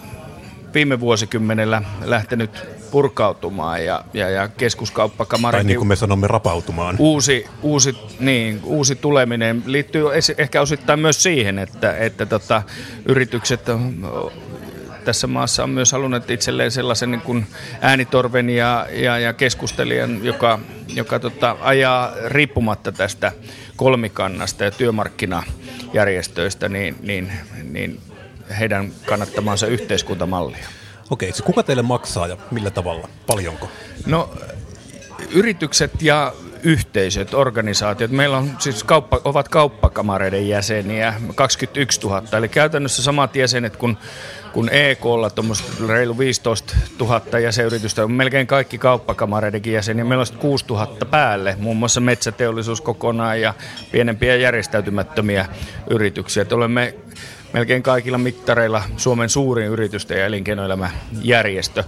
viime 0.75 1.01
vuosikymmenellä 1.01 1.83
lähtenyt 2.05 2.51
purkautumaan 2.91 3.85
ja, 3.85 4.05
ja, 4.15 4.31
ja 4.31 4.49
keskuskauppakamari... 4.49 5.59
Tai 5.59 5.65
niin 5.65 5.79
kuin 5.79 5.89
me 5.89 5.97
sanomme, 5.97 6.27
rapautumaan. 6.27 6.97
Uusi, 6.99 7.47
uusi, 7.63 7.97
niin, 8.21 8.61
uusi 8.65 8.95
tuleminen 8.95 9.63
liittyy 9.67 10.05
ehkä 10.39 10.61
osittain 10.61 11.01
myös 11.01 11.23
siihen, 11.23 11.59
että, 11.59 11.97
että 11.97 12.27
tota, 12.27 12.63
yritykset 13.07 13.69
tässä 15.05 15.27
maassa 15.27 15.63
on 15.63 15.71
myös 15.71 15.93
halunnut 15.93 16.31
itselleen 16.31 16.71
sellaisen 16.71 17.11
niin 17.11 17.21
kuin 17.21 17.47
äänitorven 17.81 18.51
ja, 18.51 18.87
ja, 18.91 19.19
ja 19.19 19.33
keskustelijan, 19.33 20.25
joka, 20.25 20.59
joka 20.95 21.19
tota, 21.19 21.57
ajaa 21.61 22.13
riippumatta 22.27 22.93
tästä 22.93 23.33
kolmikannasta 23.77 24.65
ja 24.65 24.71
työmarkkinajärjestöistä, 24.71 26.69
niin, 26.69 26.97
niin, 27.03 27.33
niin 27.71 28.01
heidän 28.59 28.93
kannattamansa 29.07 29.67
yhteiskuntamallia. 29.67 30.69
Okei, 31.11 31.33
se 31.33 31.43
kuka 31.43 31.63
teille 31.63 31.83
maksaa 31.83 32.27
ja 32.27 32.37
millä 32.51 32.71
tavalla? 32.71 33.09
Paljonko? 33.27 33.69
No 34.07 34.31
yritykset 35.31 36.03
ja 36.03 36.33
yhteisöt, 36.65 37.35
organisaatiot. 37.35 38.11
Meillä 38.11 38.37
on 38.37 38.51
siis 38.59 38.85
kauppa, 38.85 39.21
ovat 39.25 39.49
kauppakamareiden 39.49 40.49
jäseniä 40.49 41.15
21 41.35 42.01
000, 42.01 42.39
eli 42.39 42.49
käytännössä 42.49 43.03
samat 43.03 43.37
jäsenet 43.37 43.77
kuin 43.77 43.97
kun 44.53 44.69
EKlla 44.73 45.31
reilu 45.89 46.19
15 46.19 46.75
000 47.01 47.39
jäsenyritystä 47.39 48.05
on 48.05 48.13
melkein 48.13 48.47
kaikki 48.47 48.79
kauppakamareidenkin 48.79 49.73
jäseniä. 49.73 50.05
Meillä 50.05 50.25
on 50.33 50.39
6 50.39 50.65
000 50.69 50.97
päälle, 51.11 51.57
muun 51.59 51.77
muassa 51.77 52.01
metsäteollisuus 52.01 52.81
kokonaan 52.81 53.41
ja 53.41 53.55
pienempiä 53.93 54.37
järjestäytymättömiä 54.37 55.47
yrityksiä. 55.91 56.43
Että 56.43 56.55
olemme 56.55 56.95
melkein 57.55 57.83
kaikilla 57.83 58.19
mittareilla 58.19 58.83
Suomen 58.97 59.29
suurin 59.29 59.67
yritysten 59.67 60.19
ja 60.19 60.27
elinkeinoelämäjärjestö. 60.27 61.85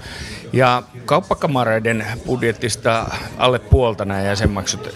Ja 0.53 0.83
kauppakamareiden 1.05 2.07
budjettista 2.27 3.07
alle 3.39 3.59
puolta 3.59 4.05
nämä 4.05 4.23
jäsenmaksut 4.23 4.89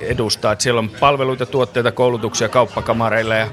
edustaa. 0.00 0.52
Että 0.52 0.62
siellä 0.62 0.78
on 0.78 0.90
palveluita, 1.00 1.46
tuotteita, 1.46 1.92
koulutuksia 1.92 2.48
kauppakamareilla 2.48 3.34
ja 3.34 3.48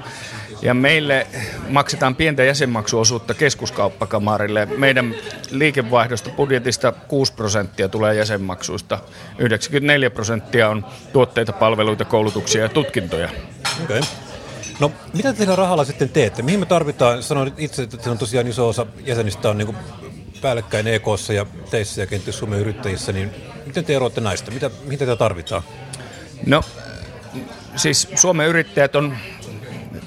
ja 0.62 0.74
meille 0.74 1.26
maksetaan 1.68 2.14
pientä 2.14 2.44
jäsenmaksuosuutta 2.44 3.34
keskuskauppakamarille. 3.34 4.66
Meidän 4.66 5.14
liikevaihdosta 5.50 6.30
budjetista 6.30 6.92
6 6.92 7.32
prosenttia 7.32 7.88
tulee 7.88 8.14
jäsenmaksuista. 8.14 8.98
94 9.38 10.10
prosenttia 10.10 10.68
on 10.68 10.86
tuotteita, 11.12 11.52
palveluita, 11.52 12.04
koulutuksia 12.04 12.62
ja 12.62 12.68
tutkintoja. 12.68 13.28
Okay. 13.84 14.00
No, 14.80 14.92
mitä 15.12 15.32
te 15.32 15.56
rahalla 15.56 15.84
sitten 15.84 16.08
teette? 16.08 16.42
Mihin 16.42 16.60
me 16.60 16.66
tarvitaan? 16.66 17.22
Sanoit 17.22 17.54
itse, 17.58 17.82
että 17.82 18.10
on 18.10 18.18
tosiaan 18.18 18.46
iso 18.46 18.68
osa 18.68 18.86
jäsenistä 19.04 19.50
on 19.50 19.58
niin 19.58 19.76
päällekkäin 20.40 20.86
EKssa 20.86 21.32
ja 21.32 21.46
teissä 21.70 22.00
ja 22.00 22.06
kenties 22.06 22.38
Suomen 22.38 22.60
yrittäjissä, 22.60 23.12
niin 23.12 23.30
miten 23.66 23.84
te 23.84 23.96
eroatte 23.96 24.20
näistä? 24.20 24.50
Mitä, 24.50 24.70
mitä 24.84 25.06
te 25.06 25.16
tarvitaan? 25.16 25.62
No, 26.46 26.64
siis 27.76 28.08
Suomen 28.14 28.48
yrittäjät 28.48 28.96
on 28.96 29.16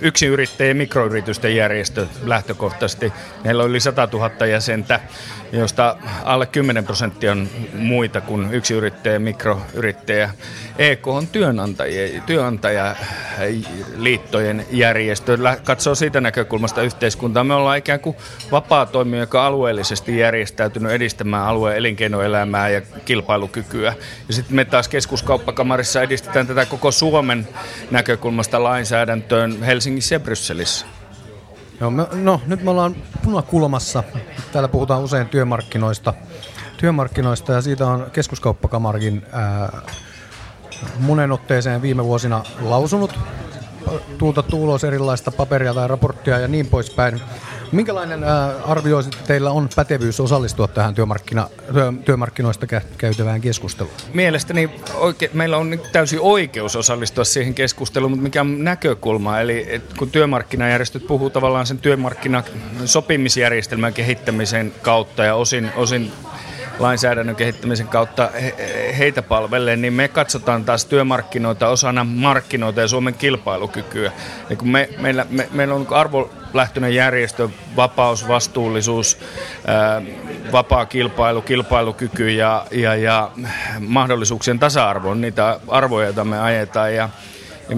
yksi 0.02 0.26
yrittäjien 0.26 0.78
mikroyritysten 0.78 1.56
järjestö 1.56 2.08
lähtökohtaisesti. 2.24 3.14
Meillä 3.44 3.64
on 3.64 3.70
yli 3.70 3.80
100 3.80 4.08
000 4.14 4.46
jäsentä, 4.46 5.00
josta 5.52 5.98
alle 6.24 6.46
10 6.46 6.84
prosenttia 6.84 7.32
on 7.32 7.50
muita 7.74 8.22
kuin 8.22 8.54
yksi 8.54 8.74
yrittäjä 8.74 9.20
mikroyrittäjä. 9.20 10.30
EK 10.78 11.08
on 11.08 11.28
työnantajien, 11.28 12.22
työnantajaliittojen 12.22 14.66
järjestö. 14.72 15.38
Katsoo 15.64 15.96
siitä 15.96 16.22
näkökulmasta 16.22 16.82
yhteiskuntaa. 16.82 17.44
Me 17.44 17.54
ollaan 17.54 17.78
ikään 17.78 18.00
kuin 18.00 18.16
vapaa 18.52 18.86
toimija, 18.86 19.24
joka 19.24 19.46
alueellisesti 19.46 20.18
järjestäytynyt 20.18 20.92
edistämään 20.92 21.48
alueen 21.48 21.78
elinkeinoelämää 21.78 22.70
ja 22.70 22.82
kilpailukykyä. 23.06 23.94
Ja 24.28 24.34
sitten 24.34 24.56
me 24.56 24.66
taas 24.66 24.88
keskuskauppakamarissa 24.88 26.02
edistetään 26.02 26.48
tätä 26.48 26.66
koko 26.66 26.92
Suomen 26.92 27.48
näkökulmasta 27.92 28.64
lainsäädäntöön 28.64 29.58
Helsingissä 29.92 30.16
ja 30.16 30.20
Brysselissä. 30.20 30.86
Joo, 31.80 31.92
me, 31.92 32.08
no 32.12 32.42
nyt 32.48 32.64
me 32.64 32.70
ollaan 32.70 32.96
punakulmassa. 33.24 34.04
Täällä 34.52 34.68
puhutaan 34.68 35.04
usein 35.04 35.28
työmarkkinoista, 35.28 36.14
työmarkkinoista 36.78 37.54
ja 37.54 37.62
siitä 37.62 37.88
on 37.88 38.12
keskuskauppakamarikin 38.12 39.26
ää, 39.32 39.82
monen 41.00 41.32
otteeseen 41.32 41.82
viime 41.82 42.04
vuosina 42.04 42.44
lausunut. 42.62 43.20
Tuutattu 44.18 44.64
ulos 44.64 44.84
erilaista 44.84 45.32
paperia 45.32 45.74
tai 45.74 45.88
raporttia 45.88 46.40
ja 46.40 46.48
niin 46.48 46.68
poispäin. 46.68 47.22
Minkälainen 47.72 48.24
arvio 48.66 49.04
teillä 49.28 49.52
on 49.52 49.70
pätevyys 49.76 50.20
osallistua 50.20 50.68
tähän 50.68 50.96
työmarkkina, 50.96 51.50
työmarkkinoista 52.06 52.68
käytävään 52.98 53.42
keskusteluun? 53.42 53.96
Mielestäni 54.14 54.70
oike, 54.96 55.30
meillä 55.34 55.58
on 55.58 55.80
täysin 55.92 56.20
oikeus 56.22 56.76
osallistua 56.76 57.24
siihen 57.24 57.54
keskusteluun, 57.54 58.12
mutta 58.12 58.24
mikä 58.24 58.42
on 58.42 58.64
näkökulma? 58.64 59.40
Eli 59.40 59.66
et 59.70 59.94
kun 59.98 60.12
työmarkkinajärjestöt 60.12 61.08
puhuu 61.08 61.30
tavallaan 61.30 61.68
sen 61.68 61.78
työmarkkinasopimisjärjestelmän 61.78 63.94
kehittämisen 63.94 64.74
kautta 64.82 65.24
ja 65.24 65.36
osin, 65.36 65.72
osin 65.76 66.12
lainsäädännön 66.80 67.36
kehittämisen 67.36 67.88
kautta 67.88 68.30
heitä 68.98 69.22
palvelleen, 69.22 69.82
niin 69.82 69.94
me 69.94 70.08
katsotaan 70.08 70.66
taas 70.66 70.86
työmarkkinoita 70.86 71.68
osana 71.68 72.04
markkinoita 72.04 72.82
ja 72.82 72.88
Suomen 72.88 73.14
kilpailukykyä. 73.14 74.12
Ja 74.50 74.56
kun 74.56 74.70
me, 74.70 74.90
meillä, 75.00 75.26
me, 75.30 75.50
meillä 75.52 75.76
on 75.76 75.88
arvolähtöinen 75.90 76.96
järjestö, 76.96 77.50
vapaus, 77.76 78.28
vastuullisuus, 78.28 79.18
ää, 79.68 80.02
vapaa 80.52 80.86
kilpailu, 80.86 81.42
kilpailukyky 81.42 82.30
ja, 82.30 82.66
ja, 82.72 82.96
ja 82.96 83.32
mahdollisuuksien 83.80 84.60
tasa-arvo 84.60 85.14
niitä 85.14 85.60
arvoja, 85.68 86.08
joita 86.08 86.24
me 86.24 86.40
ajetaan. 86.40 86.96
Ja 86.96 87.10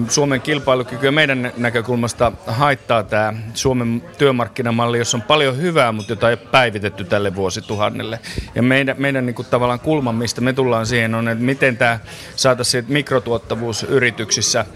Suomen 0.08 0.40
kilpailukykyä 0.40 1.10
meidän 1.10 1.52
näkökulmasta 1.56 2.32
haittaa 2.46 3.02
tämä 3.02 3.32
Suomen 3.54 4.02
työmarkkinamalli, 4.18 4.98
jossa 4.98 5.16
on 5.16 5.22
paljon 5.22 5.56
hyvää, 5.56 5.92
mutta 5.92 6.12
jota 6.12 6.30
ei 6.30 6.36
päivitetty 6.36 7.04
tälle 7.04 7.34
vuosituhannelle. 7.34 8.20
Ja 8.54 8.62
meidän, 8.62 8.96
meidän 8.98 9.26
niin 9.26 9.34
kuin 9.34 9.48
tavallaan 9.50 9.80
kulma, 9.80 10.12
mistä 10.12 10.40
me 10.40 10.52
tullaan 10.52 10.86
siihen, 10.86 11.14
on, 11.14 11.28
että 11.28 11.44
miten 11.44 11.76
tämä 11.76 11.98
saataisiin 12.36 12.84
mikrotuottavuus 12.88 13.82
yrityksissä 13.82 14.66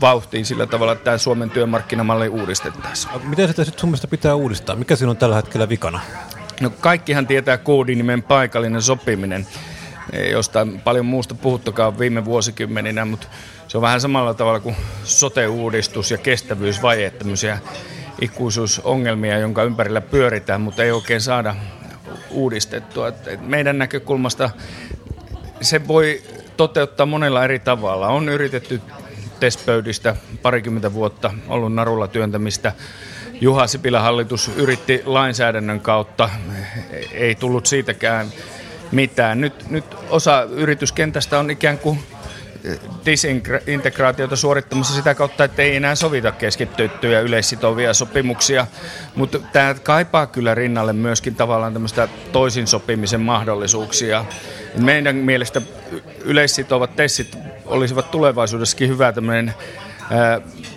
vauhtiin 0.00 0.46
sillä 0.46 0.66
tavalla, 0.66 0.92
että 0.92 1.04
tämä 1.04 1.18
Suomen 1.18 1.50
työmarkkinamalli 1.50 2.28
uudistettaisiin. 2.28 3.28
Miten 3.28 3.48
sitä 3.48 3.64
sitten 3.64 3.80
sun 3.80 4.10
pitää 4.10 4.34
uudistaa? 4.34 4.76
Mikä 4.76 4.96
siinä 4.96 5.10
on 5.10 5.16
tällä 5.16 5.36
hetkellä 5.36 5.68
vikana? 5.68 6.00
No 6.60 6.70
kaikkihan 6.70 7.26
tietää 7.26 7.58
koodinimen 7.58 8.22
paikallinen 8.22 8.82
sopiminen, 8.82 9.46
josta 10.30 10.66
paljon 10.84 11.06
muusta 11.06 11.34
puhuttukaan 11.34 11.98
viime 11.98 12.24
vuosikymmeninä, 12.24 13.04
mutta 13.04 13.26
se 13.70 13.78
on 13.78 13.82
vähän 13.82 14.00
samalla 14.00 14.34
tavalla 14.34 14.60
kuin 14.60 14.76
sote-uudistus 15.04 16.10
ja 16.10 16.18
kestävyysvaje, 16.18 17.10
tämmöisiä 17.10 17.58
ikuisuusongelmia, 18.20 19.38
jonka 19.38 19.62
ympärillä 19.62 20.00
pyöritään, 20.00 20.60
mutta 20.60 20.82
ei 20.82 20.90
oikein 20.90 21.20
saada 21.20 21.56
uudistettua. 22.30 23.08
Et 23.08 23.40
meidän 23.40 23.78
näkökulmasta 23.78 24.50
se 25.60 25.88
voi 25.88 26.22
toteuttaa 26.56 27.06
monella 27.06 27.44
eri 27.44 27.58
tavalla. 27.58 28.08
On 28.08 28.28
yritetty 28.28 28.80
testpöydistä 29.40 30.16
parikymmentä 30.42 30.92
vuotta 30.92 31.34
ollut 31.48 31.74
narulla 31.74 32.08
työntämistä. 32.08 32.72
Juha 33.40 33.66
Sipilän 33.66 34.02
hallitus 34.02 34.50
yritti 34.56 35.02
lainsäädännön 35.04 35.80
kautta, 35.80 36.30
ei 37.12 37.34
tullut 37.34 37.66
siitäkään 37.66 38.26
mitään. 38.92 39.40
Nyt, 39.40 39.70
nyt 39.70 39.84
osa 40.08 40.42
yrityskentästä 40.42 41.38
on 41.38 41.50
ikään 41.50 41.78
kuin 41.78 42.00
disintegraatiota 43.06 44.36
suorittamassa 44.36 44.94
sitä 44.94 45.14
kautta, 45.14 45.44
että 45.44 45.62
ei 45.62 45.76
enää 45.76 45.94
sovita 45.94 46.32
keskittyttyjä 46.32 47.20
yleissitovia 47.20 47.94
sopimuksia, 47.94 48.66
mutta 49.14 49.38
tämä 49.38 49.74
kaipaa 49.74 50.26
kyllä 50.26 50.54
rinnalle 50.54 50.92
myöskin 50.92 51.34
tavallaan 51.34 51.72
tämmöistä 51.72 52.08
toisin 52.32 52.66
sopimisen 52.66 53.20
mahdollisuuksia. 53.20 54.24
Meidän 54.78 55.16
mielestä 55.16 55.62
yleissitovat 56.24 56.96
tessit 56.96 57.38
olisivat 57.66 58.10
tulevaisuudessakin 58.10 58.88
hyvä 58.88 59.12
tämmöinen 59.12 59.54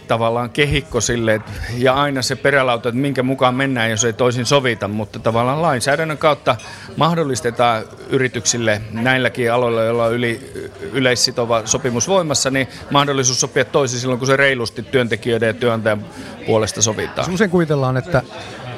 tavallaan 0.08 0.50
kehikko 0.50 1.02
sille, 1.02 1.42
ja 1.78 1.94
aina 1.94 2.22
se 2.22 2.36
perälauta, 2.36 2.90
että 2.90 3.02
minkä 3.02 3.24
mukaan 3.24 3.56
mennään, 3.56 3.92
jos 3.92 4.06
ei 4.06 4.14
toisin 4.14 4.46
sovita, 4.46 4.88
mutta 4.88 5.20
tavallaan 5.20 5.62
lainsäädännön 5.62 6.18
kautta 6.18 6.56
mahdollistetaan 6.98 7.84
yrityksille 8.10 8.82
näilläkin 8.92 9.54
aloilla, 9.54 9.84
joilla 9.84 10.06
on 10.06 10.14
yli, 10.14 10.52
yleissitova 10.94 11.62
sopimus 11.66 12.08
voimassa, 12.08 12.50
niin 12.50 12.68
mahdollisuus 12.92 13.40
sopia 13.40 13.66
toisin 13.66 14.00
silloin, 14.00 14.20
kun 14.20 14.28
se 14.28 14.38
reilusti 14.38 14.84
työntekijöiden 14.84 15.48
ja 15.48 15.54
työnantajan 15.54 16.06
puolesta 16.46 16.82
sovitaan. 16.82 17.34
Usein 17.34 17.50
kuvitellaan, 17.50 17.98
että 17.98 18.22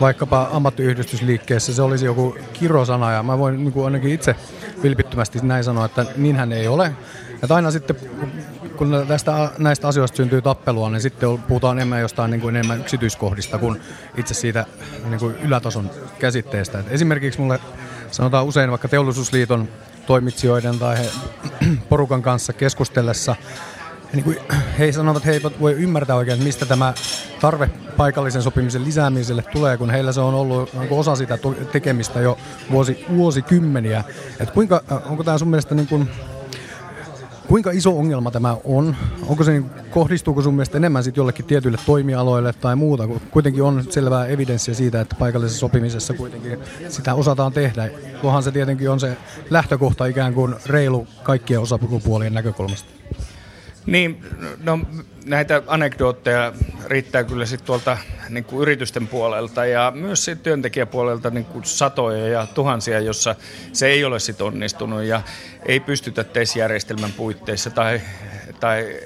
vaikkapa 0.02 0.50
ammattiyhdistysliikkeessä 0.52 1.74
se 1.74 1.82
olisi 1.82 2.06
joku 2.06 2.38
kirosana, 2.54 3.12
ja 3.12 3.24
mä 3.24 3.38
voin 3.38 3.64
niin 3.64 3.74
kuin 3.74 3.86
ainakin 3.86 4.12
itse 4.12 4.36
vilpittömästi 4.84 5.40
näin 5.42 5.64
sanoa, 5.64 5.86
että 5.86 6.06
niinhän 6.18 6.52
ei 6.52 6.68
ole. 6.68 6.92
Että 7.44 7.56
aina 7.56 7.72
sitten, 7.72 7.96
kun 8.78 9.06
tästä, 9.08 9.52
näistä 9.58 9.88
asioista 9.88 10.18
syntyy 10.18 10.42
tappelua, 10.42 10.90
niin 10.90 11.02
sitten 11.02 11.38
puhutaan 11.48 11.78
enemmän 11.78 12.02
jostain 12.02 12.32
niin 12.32 12.42
kuin 12.42 12.56
enemmän 12.56 12.80
yksityiskohdista 12.80 13.58
kuin 13.58 13.82
itse 14.18 14.34
siitä 14.34 14.66
niin 15.10 15.20
kuin 15.20 15.36
ylätason 15.36 15.90
käsitteestä. 16.20 16.80
Et 16.80 16.86
esimerkiksi 16.90 17.42
mulle 17.42 17.60
sanotaan 18.12 18.46
usein 18.46 18.70
vaikka 18.70 18.88
teollisuusliiton 18.88 19.68
toimitsijoiden 20.08 20.80
tai 20.80 20.98
he, 20.98 21.10
porukan 21.90 22.22
kanssa 22.22 22.54
keskustellessa, 22.54 23.36
niin 24.14 24.24
kuin 24.24 24.38
he 24.80 24.92
sanovat, 24.92 25.18
että 25.18 25.30
he 25.30 25.34
eivät 25.34 25.60
voi 25.60 25.74
ymmärtää 25.74 26.16
oikein, 26.16 26.44
mistä 26.44 26.66
tämä 26.66 26.94
tarve 27.42 27.70
paikallisen 27.98 28.42
sopimisen 28.42 28.86
lisäämiselle 28.86 29.44
tulee, 29.44 29.78
kun 29.78 29.90
heillä 29.90 30.12
se 30.12 30.22
on 30.22 30.34
ollut 30.34 30.74
niin 30.74 30.88
osa 30.92 31.16
sitä 31.16 31.38
tekemistä 31.72 32.20
jo 32.20 32.38
vuosi, 32.72 33.06
vuosikymmeniä. 33.16 34.04
Et 34.40 34.52
kuinka, 34.52 34.84
onko 35.06 35.24
tämä 35.24 35.38
sun 35.38 35.48
mielestä 35.48 35.76
niin 35.76 35.88
kuin, 35.88 36.10
Kuinka 37.48 37.72
iso 37.72 37.98
ongelma 37.98 38.32
tämä 38.32 38.58
on? 38.64 38.96
Onko 39.28 39.44
se, 39.44 39.52
niin, 39.52 39.70
kohdistuuko 39.90 40.42
sun 40.42 40.54
mielestä 40.54 40.78
enemmän 40.78 41.04
sit 41.04 41.18
jollekin 41.18 41.46
tietyille 41.46 41.78
toimialoille 41.86 42.54
tai 42.54 42.76
muuta? 42.76 43.08
Kun 43.08 43.22
kuitenkin 43.32 43.64
on 43.64 43.84
selvää 43.90 44.26
evidenssiä 44.26 44.74
siitä, 44.74 45.02
että 45.02 45.16
paikallisessa 45.20 45.60
sopimisessa 45.60 46.14
kuitenkin 46.14 46.60
sitä 46.90 47.14
osataan 47.14 47.54
tehdä. 47.54 47.90
Tuohan 48.22 48.44
se 48.44 48.52
tietenkin 48.52 48.90
on 48.90 49.00
se 49.00 49.18
lähtökohta 49.50 50.06
ikään 50.06 50.34
kuin 50.34 50.56
reilu 50.66 51.08
kaikkien 51.24 51.60
osapuolien 51.60 52.34
näkökulmasta. 52.34 52.95
Niin, 53.86 54.26
no 54.64 54.80
näitä 55.26 55.64
anekdootteja 55.68 56.54
riittää 56.86 57.24
kyllä 57.24 57.46
sitten 57.46 57.66
tuolta 57.66 57.98
niin 58.30 58.44
kuin 58.44 58.62
yritysten 58.62 59.08
puolelta 59.08 59.66
ja 59.66 59.92
myös 59.96 60.26
sit 60.26 60.44
työntekijäpuolelta 60.44 61.30
niin 61.30 61.46
kuin 61.46 61.66
satoja 61.66 62.28
ja 62.28 62.48
tuhansia, 62.54 63.00
jossa 63.00 63.36
se 63.74 63.88
ei 63.88 64.06
ole 64.06 64.20
sitten 64.20 64.48
onnistunut 64.48 65.04
ja 65.04 65.22
ei 65.66 65.80
pystytä 65.80 66.24
TES-järjestelmän 66.24 67.14
puitteissa 67.14 67.70
tai, 67.70 68.02
tai 68.60 69.00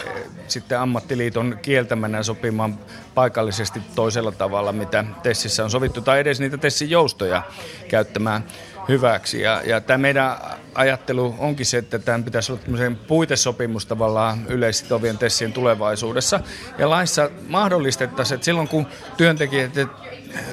sitten 0.48 0.80
ammattiliiton 0.80 1.60
kieltämänä 1.62 2.24
sopimaan 2.24 2.80
paikallisesti 3.16 3.82
toisella 3.96 4.32
tavalla, 4.32 4.72
mitä 4.72 5.06
TESissä 5.24 5.64
on 5.64 5.72
sovittu, 5.72 6.02
tai 6.02 6.20
edes 6.20 6.40
niitä 6.40 6.58
TESin 6.58 6.90
joustoja 6.90 7.44
käyttämään 7.88 8.44
hyväksi. 8.90 9.42
Ja, 9.42 9.62
ja 9.66 9.82
tämä 9.82 9.98
meidän 9.98 10.38
ajattelu 10.76 11.36
onkin 11.38 11.66
se, 11.66 11.78
että 11.78 12.00
tämän 12.00 12.24
pitäisi 12.24 12.52
olla 12.52 12.62
tämmöisen 12.62 12.96
puitesopimus 12.96 13.86
tavallaan 13.86 14.46
yleissitovien 14.48 15.18
tessien 15.18 15.54
tulevaisuudessa. 15.54 16.40
Ja 16.78 16.90
laissa 16.90 17.30
mahdollistettaisiin, 17.48 18.36
että 18.36 18.46
silloin 18.46 18.68
kun 18.68 18.88
työntekijät 19.18 19.72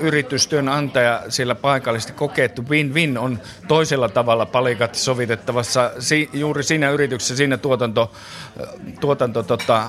yritys, 0.00 0.46
työnantaja 0.46 1.22
siellä 1.28 1.54
paikallisesti 1.54 2.12
kokee, 2.12 2.44
että 2.44 2.62
win-win 2.62 3.18
on 3.18 3.40
toisella 3.68 4.08
tavalla 4.08 4.46
palikat 4.46 4.94
sovitettavassa 4.94 5.90
si, 5.98 6.30
juuri 6.32 6.62
siinä 6.62 6.90
yrityksessä, 6.90 7.36
siinä 7.36 7.56
tuotanto, 7.56 8.12
tuotanto 9.00 9.42
tota, 9.42 9.82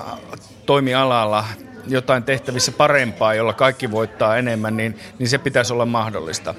toimialalla 0.66 1.44
jotain 1.86 2.22
tehtävissä 2.22 2.72
parempaa, 2.72 3.34
jolla 3.34 3.52
kaikki 3.52 3.90
voittaa 3.90 4.36
enemmän, 4.36 4.76
niin, 4.76 4.98
niin 5.18 5.28
se 5.28 5.38
pitäisi 5.38 5.72
olla 5.72 5.86
mahdollista. 5.86 6.54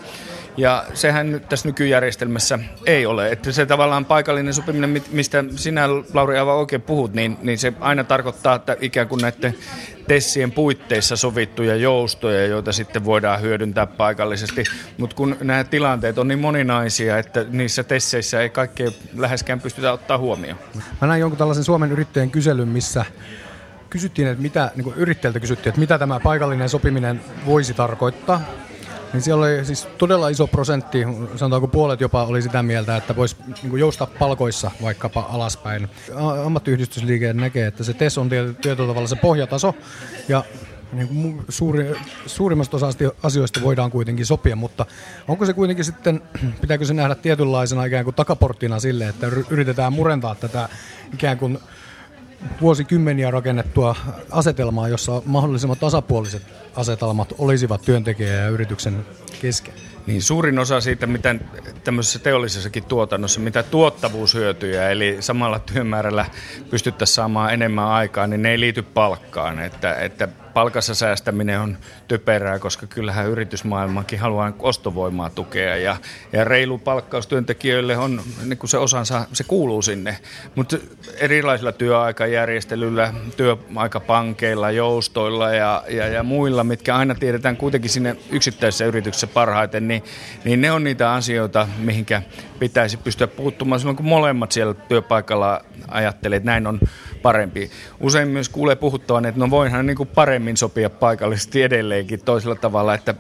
Ja 0.58 0.86
sehän 0.94 1.32
nyt 1.32 1.50
tässä 1.50 1.68
nykyjärjestelmässä 1.68 2.60
ei 2.86 3.06
ole. 3.06 3.32
Että 3.32 3.52
se 3.52 3.66
tavallaan 3.66 4.06
paikallinen 4.06 4.54
sopiminen, 4.54 5.04
mistä 5.12 5.44
sinä 5.56 5.90
Lauri 6.14 6.38
aivan 6.38 6.56
oikein 6.56 6.82
puhut, 6.82 7.14
niin, 7.14 7.38
niin 7.42 7.58
se 7.58 7.74
aina 7.80 8.04
tarkoittaa, 8.04 8.56
että 8.56 8.78
ikään 8.82 9.08
kuin 9.08 9.22
näiden 9.22 9.56
tessien 10.08 10.52
puitteissa 10.52 11.18
sovittuja 11.18 11.76
joustoja, 11.76 12.46
joita 12.46 12.72
sitten 12.72 13.06
voidaan 13.06 13.42
hyödyntää 13.42 13.88
paikallisesti. 13.88 14.64
Mutta 14.98 15.16
kun 15.16 15.36
nämä 15.42 15.64
tilanteet 15.64 16.18
on 16.18 16.28
niin 16.28 16.40
moninaisia, 16.40 17.18
että 17.18 17.46
niissä 17.50 17.84
tesseissä 17.84 18.42
ei 18.42 18.50
kaikkea 18.50 18.92
läheskään 19.18 19.60
pystytä 19.60 19.92
ottaa 19.94 20.18
huomioon. 20.18 20.60
Mä 21.02 21.08
näin 21.08 21.20
jonkun 21.20 21.38
tällaisen 21.38 21.64
Suomen 21.64 21.92
yrittäjän 21.92 22.32
kyselyn, 22.32 22.68
missä 22.68 23.06
kysyttiin, 23.90 24.28
että 24.28 24.42
mitä, 24.42 24.72
niin 24.76 24.94
kysyttiin, 25.42 25.70
että 25.70 25.80
mitä 25.80 25.98
tämä 26.00 26.20
paikallinen 26.20 26.70
sopiminen 26.70 27.22
voisi 27.46 27.74
tarkoittaa. 27.74 28.42
Niin 29.14 29.22
siellä 29.22 29.46
oli 29.46 29.66
siis 29.66 29.88
todella 29.98 30.30
iso 30.30 30.48
prosentti, 30.48 31.04
sanotaanko 31.36 31.68
puolet 31.68 32.02
jopa 32.02 32.24
oli 32.24 32.42
sitä 32.42 32.64
mieltä, 32.64 32.98
että 32.98 33.16
voisi 33.16 33.36
niin 33.64 33.80
joustaa 33.80 34.08
palkoissa 34.20 34.72
vaikkapa 34.82 35.30
alaspäin. 35.30 35.90
Ammattiyhdistysliike 36.46 37.34
näkee, 37.34 37.68
että 37.68 37.84
se 37.84 37.94
TES 37.94 38.18
on 38.18 38.30
tietyllä 38.30 38.88
tavalla 38.88 39.08
se 39.08 39.16
pohjataso 39.16 39.76
ja 40.28 40.44
niin 40.92 41.42
suuri, 41.50 41.96
suurimmasta 42.26 42.78
osasta 42.78 43.04
asioista 43.24 43.62
voidaan 43.62 43.92
kuitenkin 43.92 44.26
sopia, 44.26 44.56
mutta 44.56 44.86
onko 45.28 45.46
se 45.46 45.54
kuitenkin 45.54 45.86
sitten, 45.86 46.22
pitääkö 46.62 46.86
se 46.86 46.94
nähdä 46.94 47.16
tietynlaisena 47.16 47.86
ikään 47.86 48.04
kuin 48.04 48.16
takaporttina 48.16 48.80
sille, 48.80 49.08
että 49.08 49.28
yritetään 49.50 49.94
murentaa 49.94 50.36
tätä 50.36 50.70
ikään 51.14 51.38
kuin 51.38 51.60
vuosikymmeniä 52.62 53.32
rakennettua 53.32 53.96
asetelmaa, 54.32 54.88
jossa 54.88 55.22
mahdollisimman 55.26 55.78
tasapuoliset 55.78 56.42
asetelmat 56.76 57.34
olisivat 57.38 57.82
työntekijä 57.82 58.34
ja 58.34 58.50
yrityksen 58.50 59.06
kesken. 59.42 59.74
Niin 60.08 60.22
suurin 60.22 60.60
osa 60.60 60.82
siitä, 60.82 61.08
mitä 61.08 61.36
tämmöisessä 61.84 62.20
teollisessakin 62.20 62.84
tuotannossa, 62.84 63.40
mitä 63.40 63.64
tuottavuushyötyjä, 63.64 64.90
eli 64.90 65.18
samalla 65.20 65.60
työmäärällä 65.60 66.26
pystyttäisiin 66.70 67.16
saamaan 67.16 67.54
enemmän 67.54 67.88
aikaa, 67.88 68.28
niin 68.28 68.42
ne 68.42 68.52
ei 68.52 68.60
liity 68.60 68.82
palkkaan. 68.82 69.60
Että, 69.60 69.94
että 69.94 70.28
palkassa 70.60 70.96
säästäminen 70.96 71.60
on 71.60 71.78
typerää, 72.08 72.60
koska 72.60 72.88
kyllähän 72.88 73.28
yritysmaailmakin 73.28 74.20
haluaa 74.20 74.54
ostovoimaa 74.60 75.30
tukea 75.30 75.78
ja, 75.78 75.98
ja 76.34 76.44
reilu 76.44 76.78
palkkaus 76.78 77.28
työntekijöille 77.28 77.98
on 77.98 78.22
niin 78.46 78.58
kuin 78.58 78.70
se 78.70 78.78
osansa, 78.78 79.26
se 79.34 79.44
kuuluu 79.44 79.82
sinne. 79.82 80.18
Mutta 80.56 80.78
erilaisilla 81.18 81.72
työaikajärjestelyillä, 81.72 83.14
työaikapankeilla, 83.38 84.72
joustoilla 84.72 85.50
ja, 85.50 85.84
ja, 85.90 86.08
ja 86.08 86.24
muilla, 86.24 86.64
mitkä 86.64 86.96
aina 86.96 87.16
tiedetään 87.16 87.58
kuitenkin 87.58 87.90
sinne 87.90 88.16
yksittäisessä 88.32 88.86
yrityksessä 88.86 89.28
parhaiten, 89.28 89.88
niin, 89.88 90.04
niin 90.44 90.62
ne 90.62 90.72
on 90.72 90.84
niitä 90.84 91.14
asioita, 91.14 91.68
mihinkä 91.78 92.22
pitäisi 92.60 92.98
pystyä 92.98 93.28
puuttumaan 93.28 93.80
silloin, 93.80 93.98
kun 93.98 94.06
molemmat 94.06 94.52
siellä 94.52 94.74
työpaikalla 94.74 95.62
ajattelee, 95.88 96.38
että 96.38 96.52
näin 96.52 96.68
on 96.68 96.80
parempi. 97.22 97.72
Usein 98.00 98.28
myös 98.28 98.50
kuulee 98.50 98.76
puhuttavan, 98.76 99.26
että 99.26 99.40
no 99.40 99.50
voinhan 99.50 99.86
niin 99.86 99.98
kuin 99.98 100.10
paremmin 100.10 100.49
sopia 100.58 100.90
paikallisesti 100.90 101.62
edelleenkin 101.62 102.22
toisella 102.26 102.56
tavalla, 102.56 102.94
että 102.94 103.16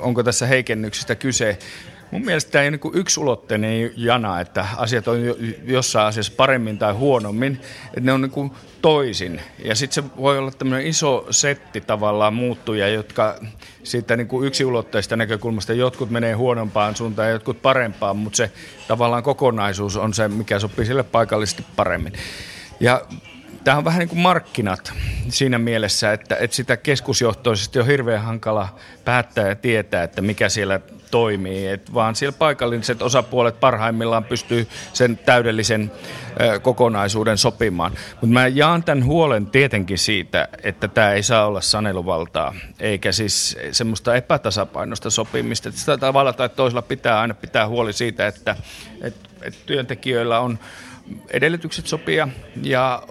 onko 0.00 0.22
tässä 0.22 0.46
heikennyksistä 0.46 1.14
kyse. 1.14 1.58
mun 2.10 2.24
mielestä 2.24 2.50
tämä 2.50 2.62
ei 2.62 2.68
ole 2.68 2.78
niin 2.82 3.00
yksulotteinen 3.00 3.92
jana, 3.96 4.40
että 4.40 4.66
asiat 4.76 5.08
on 5.08 5.18
jossain 5.64 6.06
asiassa 6.06 6.32
paremmin 6.36 6.78
tai 6.78 6.92
huonommin, 6.92 7.60
että 7.86 8.00
ne 8.00 8.12
on 8.12 8.20
niin 8.20 8.52
toisin. 8.82 9.40
Ja 9.64 9.74
sitten 9.74 10.04
se 10.04 10.10
voi 10.16 10.38
olla 10.38 10.50
tämmöinen 10.50 10.86
iso 10.86 11.26
setti 11.30 11.80
tavallaan 11.80 12.34
muuttuja, 12.34 12.88
jotka 12.88 13.40
siitä 13.82 14.16
niin 14.16 14.28
kuin 14.28 14.46
yksiulotteista 14.46 15.16
näkökulmasta 15.16 15.72
jotkut 15.72 16.10
menee 16.10 16.32
huonompaan 16.32 16.96
suuntaan 16.96 17.28
ja 17.28 17.32
jotkut 17.32 17.62
parempaan, 17.62 18.16
mutta 18.16 18.36
se 18.36 18.50
tavallaan 18.88 19.22
kokonaisuus 19.22 19.96
on 19.96 20.14
se, 20.14 20.28
mikä 20.28 20.58
sopii 20.58 20.86
sille 20.86 21.02
paikallisesti 21.02 21.64
paremmin. 21.76 22.12
Ja 22.80 23.02
tämä 23.64 23.78
on 23.78 23.84
vähän 23.84 23.98
niin 23.98 24.08
kuin 24.08 24.18
markkinat 24.18 24.92
siinä 25.28 25.58
mielessä, 25.58 26.12
että, 26.12 26.36
että 26.36 26.56
sitä 26.56 26.76
keskusjohtoisesti 26.76 27.78
on 27.78 27.86
hirveän 27.86 28.22
hankala 28.22 28.68
päättää 29.04 29.48
ja 29.48 29.56
tietää, 29.56 30.02
että 30.02 30.22
mikä 30.22 30.48
siellä 30.48 30.80
toimii, 31.10 31.66
et 31.66 31.94
vaan 31.94 32.14
siellä 32.14 32.36
paikalliset 32.38 33.02
osapuolet 33.02 33.60
parhaimmillaan 33.60 34.24
pystyy 34.24 34.68
sen 34.92 35.18
täydellisen 35.18 35.92
ö, 36.40 36.60
kokonaisuuden 36.60 37.38
sopimaan. 37.38 37.92
Mutta 38.10 38.26
mä 38.26 38.46
jaan 38.46 38.84
tämän 38.84 39.04
huolen 39.04 39.46
tietenkin 39.46 39.98
siitä, 39.98 40.48
että 40.62 40.88
tämä 40.88 41.12
ei 41.12 41.22
saa 41.22 41.46
olla 41.46 41.60
saneluvaltaa, 41.60 42.54
eikä 42.80 43.12
siis 43.12 43.56
semmoista 43.72 44.14
epätasapainosta 44.14 45.10
sopimista. 45.10 45.68
Että 45.68 45.80
sitä 45.80 45.98
tavalla 45.98 46.32
tai 46.32 46.48
toisella 46.48 46.82
pitää 46.82 47.20
aina 47.20 47.34
pitää 47.34 47.68
huoli 47.68 47.92
siitä, 47.92 48.26
että, 48.26 48.56
että, 49.02 49.28
että 49.42 49.60
työntekijöillä 49.66 50.40
on 50.40 50.58
edellytykset 51.30 51.86
sopia 51.86 52.28
ja 52.62 53.02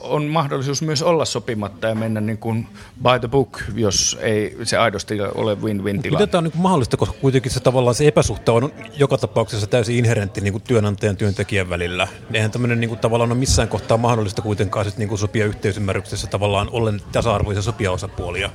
on 0.00 0.24
mahdollisuus 0.24 0.82
myös 0.82 1.02
olla 1.02 1.24
sopimatta 1.24 1.86
ja 1.86 1.94
mennä 1.94 2.20
niin 2.20 2.38
kuin 2.38 2.66
by 3.02 3.18
the 3.20 3.28
book, 3.28 3.58
jos 3.74 4.18
ei 4.20 4.56
se 4.62 4.76
aidosti 4.76 5.20
ole 5.20 5.54
win-win 5.54 6.02
tilanne. 6.02 6.10
Miten 6.10 6.28
tämä 6.28 6.38
on 6.38 6.44
niin 6.44 6.52
kuin 6.52 6.62
mahdollista, 6.62 6.96
koska 6.96 7.16
kuitenkin 7.20 7.52
se 7.52 7.60
tavallaan 7.60 7.94
se 7.94 8.06
epäsuhta 8.06 8.52
on 8.52 8.72
joka 8.96 9.18
tapauksessa 9.18 9.66
täysin 9.66 9.96
inherentti 9.96 10.40
niin 10.40 10.52
kuin 10.52 10.62
työnantajan 10.62 11.12
ja 11.12 11.18
työntekijän 11.18 11.70
välillä. 11.70 12.08
Eihän 12.32 12.50
tämmöinen 12.50 12.80
niin 12.80 12.88
kuin 12.88 13.00
tavallaan 13.00 13.32
ole 13.32 13.38
missään 13.38 13.68
kohtaa 13.68 13.96
mahdollista 13.96 14.42
kuitenkaan 14.42 14.84
sit 14.84 14.98
niin 14.98 15.08
kuin 15.08 15.18
sopia 15.18 15.46
yhteisymmärryksessä 15.46 16.26
tavallaan 16.26 16.68
ollen 16.70 17.00
tasa-arvoisia 17.12 17.62
sopijaosapuolia. 17.62 18.50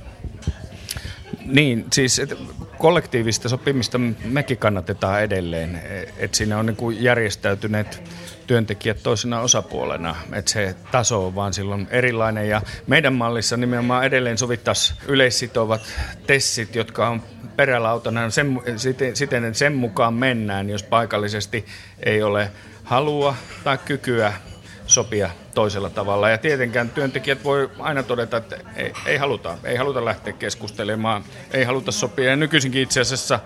Niin, 1.46 1.86
siis 1.94 2.20
et, 2.20 2.34
kollektiivista 2.78 3.50
sopimista 3.50 3.98
mekin 4.26 4.58
kannatetaan 4.58 5.22
edelleen, 5.22 5.82
että 6.18 6.38
siinä 6.38 6.60
on 6.60 6.66
niin 6.66 7.04
järjestäytyneet 7.04 8.04
työntekijät 8.48 9.04
toisena 9.04 9.42
osapuolena, 9.42 10.16
että 10.34 10.52
se 10.52 10.76
taso 10.92 11.28
on 11.28 11.36
vaan 11.36 11.54
silloin 11.54 11.88
erilainen. 11.92 12.50
Ja 12.50 12.62
meidän 12.88 13.14
mallissa 13.14 13.58
nimenomaan 13.58 14.06
edelleen 14.06 14.38
sovittaisiin 14.38 15.00
yleissitovat 15.08 15.82
tessit, 16.28 16.76
jotka 16.76 17.10
on 17.10 17.22
perälautana 17.56 18.30
sen, 18.30 18.62
siten, 18.76 19.16
siten, 19.16 19.46
että 19.46 19.60
sen 19.60 19.76
mukaan 19.76 20.14
mennään, 20.14 20.70
jos 20.70 20.84
paikallisesti 20.84 21.66
ei 22.06 22.24
ole 22.24 22.52
halua 22.84 23.36
tai 23.64 23.78
kykyä 23.78 24.34
sopia 24.86 25.30
toisella 25.58 25.90
tavalla. 25.90 26.30
Ja 26.30 26.38
tietenkään 26.38 26.90
työntekijät 26.90 27.44
voi 27.44 27.70
aina 27.80 28.04
todeta, 28.04 28.38
että 28.38 28.58
ei, 28.76 28.94
ei 29.06 29.18
haluta, 29.18 29.58
ei 29.64 29.76
haluta 29.76 30.06
lähteä 30.06 30.34
keskustelemaan, 30.34 31.24
ei 31.52 31.64
haluta 31.64 31.92
sopia. 31.92 32.30
Ja 32.30 32.36
nykyisinkin 32.36 32.82
itse 32.82 33.02
asiassa 33.02 33.40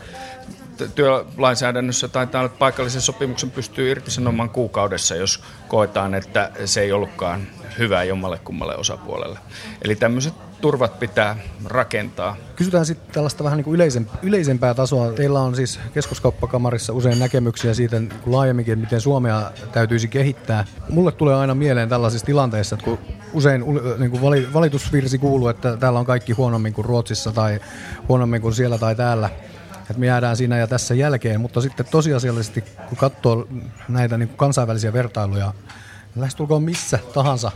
työlainsäädännössä 0.96 2.08
taitaa 2.08 2.42
olla 2.42 2.54
paikallisen 2.60 3.02
sopimuksen 3.02 3.52
pystyy 3.52 3.92
irtisanomaan 3.92 4.50
kuukaudessa, 4.50 5.16
jos 5.16 5.44
koetaan, 5.68 6.16
että 6.16 6.52
se 6.66 6.82
ei 6.82 6.92
ollutkaan 6.92 7.48
hyvä 7.80 8.04
jommalle 8.04 8.40
kummalle 8.40 8.76
osapuolelle. 8.76 9.40
Eli 9.82 9.96
tämmöiset 9.96 10.34
turvat 10.62 11.00
pitää 11.00 11.38
rakentaa. 11.66 12.36
Kysytään 12.56 12.86
sitten 12.86 13.14
tällaista 13.14 13.44
vähän 13.44 13.58
niin 13.58 13.74
yleisen, 13.74 14.08
yleisempää 14.22 14.74
tasoa. 14.74 15.14
Teillä 15.14 15.40
on 15.40 15.56
siis 15.56 15.80
keskuskauppakamarissa 15.94 16.94
usein 16.94 17.20
näkemyksiä 17.20 17.74
siitä 17.74 18.00
niin 18.00 18.14
laajemminkin, 18.26 18.80
miten 18.80 19.02
Suomea 19.02 19.52
täytyisi 19.72 20.08
kehittää. 20.08 20.66
Mulle 20.90 21.12
tulee 21.12 21.36
aina 21.36 21.56
mieleen 21.56 21.90
tällaisissa 21.90 22.26
tilanteissa, 22.26 22.76
että 22.76 22.86
kun 22.86 23.00
usein 23.34 23.64
niin 23.98 24.12
kuin 24.12 24.54
valitusvirsi 24.54 25.18
kuuluu, 25.18 25.48
että 25.48 25.78
täällä 25.78 26.00
on 26.00 26.06
kaikki 26.06 26.34
huonommin 26.34 26.74
kuin 26.74 26.86
Ruotsissa 26.86 27.32
tai 27.32 27.60
huonommin 28.08 28.42
kuin 28.42 28.54
siellä 28.54 28.78
tai 28.78 28.96
täällä– 28.96 29.30
että 29.92 30.00
me 30.00 30.06
jäädään 30.06 30.38
siinä 30.38 30.58
ja 30.58 30.68
tässä 30.68 30.94
jälkeen, 30.96 31.42
mutta 31.42 31.62
sitten 31.62 31.86
tosiasiallisesti, 31.92 32.64
kun 32.90 32.98
katsoo 32.98 33.48
näitä 33.88 34.18
niin 34.18 34.28
kuin 34.28 34.38
kansainvälisiä 34.38 34.94
vertailuja, 34.94 35.54
lähestulkoon 36.16 36.64
missä 36.64 37.00
tahansa 37.14 37.52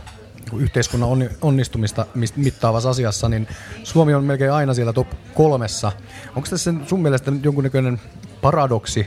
niin 0.52 0.62
yhteiskunnan 0.62 1.08
onnistumista 1.40 2.06
mittaavassa 2.36 2.90
asiassa, 2.90 3.28
niin 3.28 3.48
Suomi 3.84 4.14
on 4.14 4.24
melkein 4.24 4.52
aina 4.52 4.74
siellä 4.74 4.92
top 4.92 5.08
kolmessa. 5.34 5.92
Onko 6.36 6.48
tässä 6.50 6.74
sun 6.86 7.02
mielestä 7.02 7.32
jonkunnäköinen 7.42 8.00
paradoksi? 8.42 9.06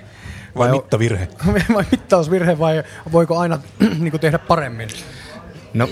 Vai, 0.56 0.70
vai 0.70 0.78
mittavirhe? 0.78 1.28
vai 1.76 1.84
mittausvirhe 1.92 2.60
vai 2.60 2.84
voiko 3.12 3.38
aina 3.38 3.60
niin 4.00 4.12
kuin 4.12 4.22
tehdä 4.22 4.40
paremmin? 4.40 4.90
No, 5.74 5.90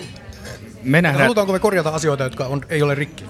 me 0.83 1.01
nähdään... 1.01 1.23
Halutaanko 1.23 1.53
me 1.53 1.59
korjata 1.59 1.89
asioita, 1.89 2.23
jotka 2.23 2.45
on, 2.45 2.61
ei 2.69 2.81
ole 2.81 2.95
rikki? 2.95 3.25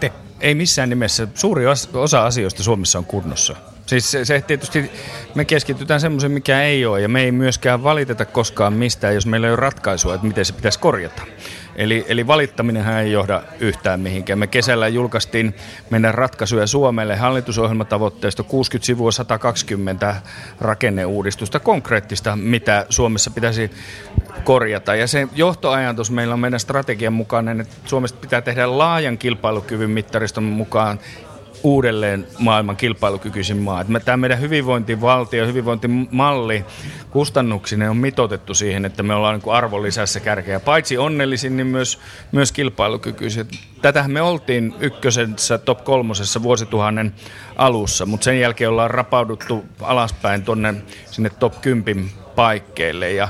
Te? 0.00 0.12
Ei 0.40 0.54
missään 0.54 0.88
nimessä. 0.88 1.28
Suuri 1.34 1.64
osa 1.94 2.26
asioista 2.26 2.62
Suomessa 2.62 2.98
on 2.98 3.04
kunnossa. 3.04 3.56
Siis 3.86 4.10
se, 4.10 4.24
se 4.24 4.40
tietysti, 4.40 4.90
me 5.34 5.44
keskitytään 5.44 6.00
semmoisen, 6.00 6.30
mikä 6.30 6.62
ei 6.62 6.86
ole, 6.86 7.00
ja 7.00 7.08
me 7.08 7.22
ei 7.22 7.32
myöskään 7.32 7.82
valiteta 7.82 8.24
koskaan 8.24 8.72
mistään, 8.72 9.14
jos 9.14 9.26
meillä 9.26 9.46
ei 9.46 9.52
ole 9.52 9.60
ratkaisua, 9.60 10.14
että 10.14 10.26
miten 10.26 10.44
se 10.44 10.52
pitäisi 10.52 10.78
korjata. 10.78 11.22
Eli, 11.76 12.04
eli 12.08 12.26
valittaminenhän 12.26 13.02
ei 13.02 13.12
johda 13.12 13.42
yhtään 13.60 14.00
mihinkään. 14.00 14.38
Me 14.38 14.46
kesällä 14.46 14.88
julkaistiin 14.88 15.54
meidän 15.90 16.14
ratkaisuja 16.14 16.66
Suomelle 16.66 17.16
hallitusohjelmatavoitteesta 17.16 18.42
60 18.42 18.86
sivua 18.86 19.12
120 19.12 20.16
rakenneuudistusta 20.60 21.60
konkreettista, 21.60 22.36
mitä 22.36 22.86
Suomessa 22.88 23.30
pitäisi 23.30 23.70
korjata. 24.44 24.94
Ja 24.94 25.06
se 25.06 25.28
johtoajatus 25.34 26.10
meillä 26.10 26.34
on 26.34 26.40
meidän 26.40 26.60
strategian 26.60 27.12
mukainen, 27.12 27.60
että 27.60 27.76
Suomesta 27.84 28.18
pitää 28.20 28.40
tehdä 28.40 28.78
laajan 28.78 29.18
kilpailukyvyn 29.18 29.90
mittariston 29.90 30.44
mukaan 30.44 31.00
uudelleen 31.62 32.26
maailman 32.38 32.76
kilpailukykyisin 32.76 33.56
maa. 33.56 33.84
Tämä 34.04 34.16
meidän 34.16 34.40
hyvinvointivaltio, 34.40 35.46
hyvinvointimalli 35.46 36.64
kustannuksinen 37.10 37.90
on 37.90 37.96
mitotettu 37.96 38.54
siihen, 38.54 38.84
että 38.84 39.02
me 39.02 39.14
ollaan 39.14 39.40
niin 39.40 39.54
arvonlisässä 39.54 40.20
kärkeä. 40.20 40.60
Paitsi 40.60 40.98
onnellisin, 40.98 41.56
niin 41.56 41.66
myös, 41.66 41.98
myös 42.32 42.52
kilpailukykyiset. 42.52 43.48
Tätähän 43.82 44.10
me 44.10 44.22
oltiin 44.22 44.74
ykkösessä 44.80 45.58
top 45.58 45.84
kolmosessa 45.84 46.42
vuosituhannen 46.42 47.14
alussa, 47.56 48.06
mutta 48.06 48.24
sen 48.24 48.40
jälkeen 48.40 48.70
ollaan 48.70 48.90
rapauduttu 48.90 49.64
alaspäin 49.80 50.42
tuonne 50.42 50.74
sinne 51.10 51.30
top 51.30 51.60
10 51.60 52.10
paikkeille. 52.36 53.12
Ja, 53.12 53.28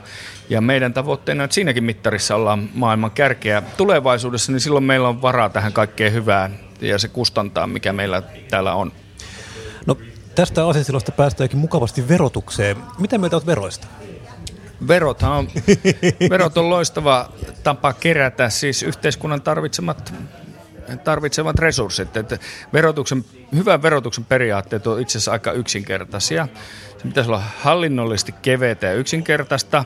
ja 0.48 0.60
meidän 0.60 0.92
tavoitteena, 0.92 1.44
että 1.44 1.54
siinäkin 1.54 1.84
mittarissa 1.84 2.36
ollaan 2.36 2.68
maailman 2.74 3.10
kärkeä 3.10 3.62
tulevaisuudessa, 3.76 4.52
niin 4.52 4.60
silloin 4.60 4.84
meillä 4.84 5.08
on 5.08 5.22
varaa 5.22 5.48
tähän 5.48 5.72
kaikkeen 5.72 6.12
hyvään 6.12 6.69
ja 6.80 6.98
se 6.98 7.08
kustantaa, 7.08 7.66
mikä 7.66 7.92
meillä 7.92 8.22
täällä 8.50 8.74
on. 8.74 8.92
No 9.86 9.96
tästä 10.34 10.68
asiasilosta 10.68 11.12
päästäänkin 11.12 11.58
mukavasti 11.58 12.08
verotukseen. 12.08 12.76
Mitä 12.98 13.18
mieltä 13.18 13.36
olet 13.36 13.46
veroista? 13.46 13.86
Verothan 14.88 15.32
on, 15.32 15.48
verot 16.30 16.58
on 16.58 16.70
loistava 16.70 17.32
tapa 17.62 17.92
kerätä 17.92 18.48
siis 18.48 18.82
yhteiskunnan 18.82 19.42
tarvitsemat 19.42 20.12
tarvitsevat 21.04 21.58
resurssit. 21.58 22.16
Että 22.16 22.38
verotuksen, 22.72 23.24
hyvän 23.54 23.82
verotuksen 23.82 24.24
periaatteet 24.24 24.86
on 24.86 25.00
itse 25.00 25.18
asiassa 25.18 25.32
aika 25.32 25.52
yksinkertaisia. 25.52 26.48
Se 26.98 27.08
pitäisi 27.08 27.30
olla 27.30 27.42
hallinnollisesti 27.58 28.34
keveitä 28.42 28.86
ja 28.86 28.94
yksinkertaista 28.94 29.84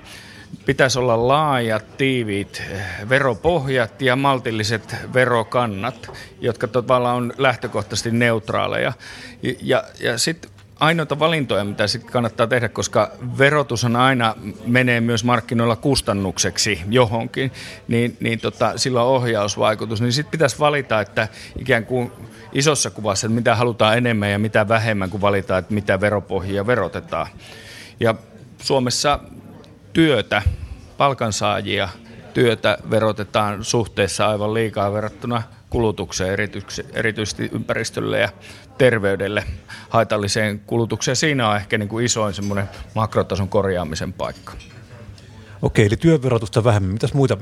pitäisi 0.67 0.99
olla 0.99 1.29
laajat, 1.29 1.97
tiiviit 1.97 2.63
eh, 2.71 2.83
veropohjat 3.09 4.03
ja 4.03 4.17
maltilliset 4.17 4.97
verokannat, 5.15 6.11
jotka 6.41 6.69
tavallaan 6.69 7.17
on 7.17 7.33
lähtökohtaisesti 7.39 8.11
neutraaleja. 8.11 8.93
Ja, 9.43 9.55
ja, 9.63 9.85
ja 10.01 10.19
sitten 10.19 10.51
ainoita 10.81 11.19
valintoja, 11.19 11.65
mitä 11.65 11.87
sitten 11.87 12.13
kannattaa 12.13 12.47
tehdä, 12.47 12.69
koska 12.69 13.11
verotus 13.39 13.85
on 13.85 13.97
aina 13.97 14.35
menee 14.67 15.01
myös 15.01 15.25
markkinoilla 15.25 15.77
kustannukseksi 15.77 16.81
johonkin, 16.89 17.53
niin, 17.89 18.17
niin 18.21 18.41
tota, 18.41 18.79
sillä 18.79 19.03
on 19.03 19.09
ohjausvaikutus. 19.09 20.01
Niin 20.01 20.13
sitten 20.13 20.31
pitäisi 20.31 20.59
valita, 20.59 21.01
että 21.01 21.29
ikään 21.59 21.87
kuin 21.87 22.13
isossa 22.53 22.91
kuvassa, 22.91 23.27
että 23.27 23.35
mitä 23.35 23.57
halutaan 23.57 23.99
enemmän 23.99 24.31
ja 24.31 24.39
mitä 24.39 24.69
vähemmän, 24.69 25.11
kun 25.11 25.21
valitaan, 25.21 25.59
että 25.59 25.75
mitä 25.75 26.01
veropohjia 26.01 26.67
verotetaan. 26.67 27.27
Ja 28.01 28.15
Suomessa 28.63 29.21
työtä, 29.95 30.43
palkansaajia, 30.97 31.89
työtä 32.35 32.79
verotetaan 32.91 33.65
suhteessa 33.65 34.29
aivan 34.29 34.55
liikaa 34.55 34.93
verrattuna 34.93 35.43
kulutukseen, 35.71 36.37
erityisesti 36.93 37.51
ympäristölle 37.53 38.19
ja 38.19 38.29
terveydelle 38.79 39.45
haitalliseen 39.89 40.61
kulutukseen. 40.61 41.17
Siinä 41.17 41.49
on 41.49 41.57
ehkä 41.57 41.79
niin 41.79 41.89
kuin 41.89 42.05
isoin 42.05 42.35
semmoinen 42.35 42.69
makrotason 42.95 43.49
korjaamisen 43.49 44.13
paikka. 44.13 44.53
Okei, 45.63 45.87
eli 45.87 45.97
työverotusta 45.97 46.65
vähemmän. 46.65 46.93
Mitäs 46.93 47.15
muita 47.15 47.37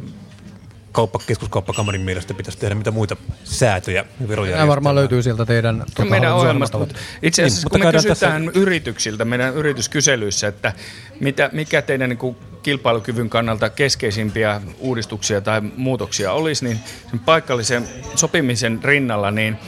kauppa, 0.92 1.18
keskuskauppakamarin 1.26 2.00
mielestä 2.00 2.34
pitäisi 2.34 2.58
tehdä 2.58 2.74
mitä 2.74 2.90
muita 2.90 3.16
säätöjä 3.44 4.04
veroja. 4.28 4.56
Nämä 4.56 4.68
varmaan 4.68 4.94
löytyy 4.94 5.22
sieltä 5.22 5.46
teidän 5.46 5.84
tuota, 5.94 6.10
meidän 6.10 6.34
ohjelmasta. 6.34 6.78
Mutta 6.78 6.94
itse 7.22 7.44
asiassa 7.44 7.68
niin, 7.68 7.82
kun 7.82 7.86
me 7.86 7.92
kysytään 7.92 8.44
tässä... 8.44 8.60
yrityksiltä, 8.60 9.24
meidän 9.24 9.54
yrityskyselyissä, 9.54 10.48
että 10.48 10.72
mitä, 11.20 11.50
mikä 11.52 11.82
teidän 11.82 12.08
niin 12.08 12.18
kuin 12.18 12.36
kilpailukyvyn 12.62 13.30
kannalta 13.30 13.70
keskeisimpiä 13.70 14.60
uudistuksia 14.78 15.40
tai 15.40 15.60
muutoksia 15.76 16.32
olisi, 16.32 16.64
niin 16.64 16.80
sen 17.10 17.20
paikallisen 17.20 17.88
sopimisen 18.14 18.80
rinnalla, 18.84 19.30
niin 19.30 19.58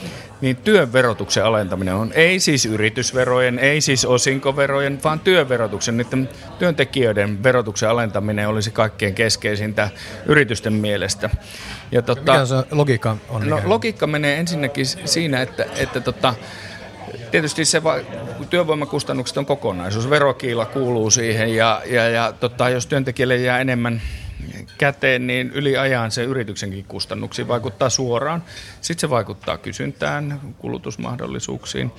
niin 0.44 0.56
työn 0.56 0.92
verotuksen 0.92 1.44
alentaminen 1.44 1.94
on 1.94 2.12
ei 2.14 2.40
siis 2.40 2.66
yritysverojen, 2.66 3.58
ei 3.58 3.80
siis 3.80 4.04
osinkoverojen, 4.04 5.00
vaan 5.04 5.20
työn 5.20 5.48
verotuksen, 5.48 5.96
niiden 5.96 6.28
työntekijöiden 6.58 7.42
verotuksen 7.42 7.88
alentaminen 7.88 8.48
olisi 8.48 8.70
kaikkein 8.70 9.14
keskeisintä 9.14 9.90
yritysten 10.26 10.72
mielestä. 10.72 11.30
Ja 11.92 12.02
tota, 12.02 12.32
Mikä 12.32 12.46
se 12.46 12.54
logiikka 12.70 13.16
on? 13.28 13.48
No, 13.48 13.60
logiikka 13.64 14.06
menee 14.06 14.38
ensinnäkin 14.38 14.86
siinä, 14.86 15.42
että, 15.42 15.66
että 15.76 16.00
tota, 16.00 16.34
tietysti 17.30 17.64
se 17.64 17.84
va- 17.84 18.00
työvoimakustannukset 18.50 19.36
on 19.36 19.46
kokonaisuus. 19.46 20.10
Verokiila 20.10 20.66
kuuluu 20.66 21.10
siihen 21.10 21.56
ja, 21.56 21.82
ja, 21.86 22.08
ja 22.08 22.32
tota, 22.40 22.68
jos 22.68 22.86
työntekijälle 22.86 23.36
jää 23.36 23.60
enemmän 23.60 24.02
käteen, 24.78 25.26
niin 25.26 25.50
yli 25.54 25.76
ajan 25.76 26.10
se 26.10 26.24
yrityksenkin 26.24 26.84
kustannuksiin 26.84 27.48
vaikuttaa 27.48 27.90
suoraan. 27.90 28.42
Sitten 28.80 29.00
se 29.00 29.10
vaikuttaa 29.10 29.58
kysyntään, 29.58 30.40
kulutusmahdollisuuksiin. 30.58 31.92